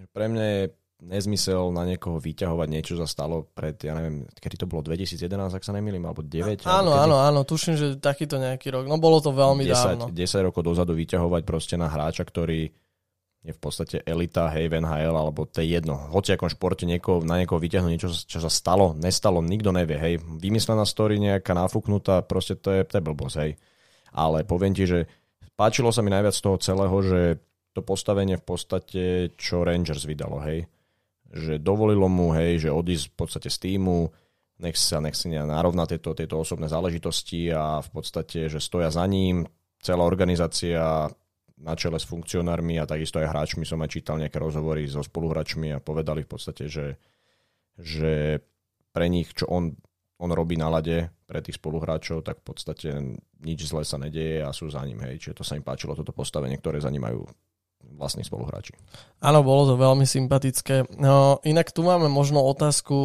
[0.10, 0.64] pre mňa je
[1.06, 5.64] nezmysel na niekoho vyťahovať niečo za stalo pred, ja neviem, kedy to bolo 2011, ak
[5.64, 6.66] sa nemýlim, alebo 9.
[6.66, 8.89] Áno, alebo áno, áno, tuším, že takýto nejaký rok.
[8.89, 10.06] No bolo to veľmi 10, dávno.
[10.10, 12.74] 10 rokov dozadu vyťahovať proste na hráča, ktorý
[13.45, 15.93] je v podstate elita, hej, v NHL, alebo to je jedno.
[16.10, 20.14] Hoci akom športe niekoho, na niekoho vyťahnuť niečo, čo sa stalo, nestalo, nikto nevie, hej.
[20.18, 23.51] Vymyslená story nejaká nafúknutá, proste to je, to je blbosť, hej.
[24.18, 25.06] Ale poviem ti, že
[25.53, 27.22] páčilo sa mi najviac z toho celého, že
[27.78, 29.03] to postavenie v podstate,
[29.38, 30.66] čo Rangers vydalo, hej
[31.36, 34.08] že dovolilo mu, hej, že odísť v podstate z týmu,
[34.64, 39.04] nech sa, nech si narovná tieto, tieto osobné záležitosti a v podstate, že stoja za
[39.04, 39.44] ním,
[39.84, 41.12] celá organizácia
[41.60, 45.76] na čele s funkcionármi a takisto aj hráčmi som aj čítal nejaké rozhovory so spoluhráčmi
[45.76, 46.96] a povedali v podstate, že,
[47.76, 48.40] že
[48.96, 49.76] pre nich, čo on,
[50.20, 52.90] on robí na lade pre tých spoluhráčov, tak v podstate
[53.44, 55.04] nič zlé sa nedieje a sú za ním.
[55.04, 55.20] Hej.
[55.20, 57.28] Čiže to sa im páčilo, toto postavenie, ktoré za ním majú
[57.96, 58.74] vlastní spoluhráči.
[59.24, 60.90] Áno, bolo to veľmi sympatické.
[61.00, 62.98] No, inak tu máme možno otázku,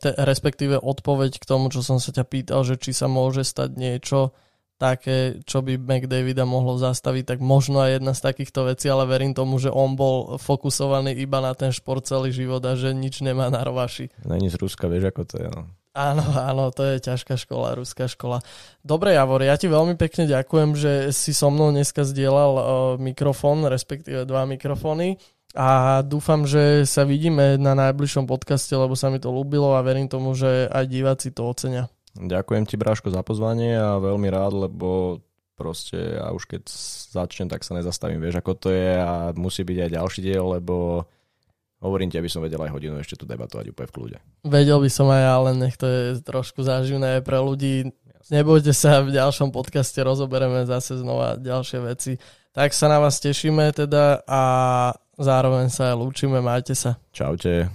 [0.00, 3.76] te, respektíve odpoveď k tomu, čo som sa ťa pýtal, že či sa môže stať
[3.76, 4.32] niečo
[4.74, 9.30] také, čo by McDavida mohlo zastaviť, tak možno aj jedna z takýchto vecí, ale verím
[9.30, 13.48] tomu, že on bol fokusovaný iba na ten šport celý život a že nič nemá
[13.54, 14.10] na rovaši.
[14.26, 15.48] Není z Ruska, vieš ako to je.
[15.48, 15.62] No.
[15.94, 18.42] Áno, áno, to je ťažká škola, ruská škola.
[18.82, 22.64] Dobre, Javor, ja ti veľmi pekne ďakujem, že si so mnou dneska zdieľal uh,
[22.98, 25.22] mikrofón, respektíve dva mikrofóny
[25.54, 30.10] a dúfam, že sa vidíme na najbližšom podcaste, lebo sa mi to ľúbilo a verím
[30.10, 31.86] tomu, že aj diváci to ocenia.
[32.18, 35.22] Ďakujem ti, Bráško, za pozvanie a veľmi rád, lebo
[35.54, 36.62] proste a už keď
[37.14, 38.18] začnem, tak sa nezastavím.
[38.18, 41.06] Vieš, ako to je a musí byť aj ďalší diel, lebo
[41.84, 44.16] Hovorím ti, aby som vedel aj hodinu ešte tu debatovať úplne v kľude.
[44.40, 47.92] Vedel by som aj ja, ale nech to je trošku záživné pre ľudí.
[48.32, 52.16] Nebojte sa, v ďalšom podcaste rozobereme zase znova ďalšie veci.
[52.56, 54.42] Tak sa na vás tešíme teda a
[55.20, 56.96] zároveň sa lúčime, majte sa.
[57.12, 57.68] Čaute.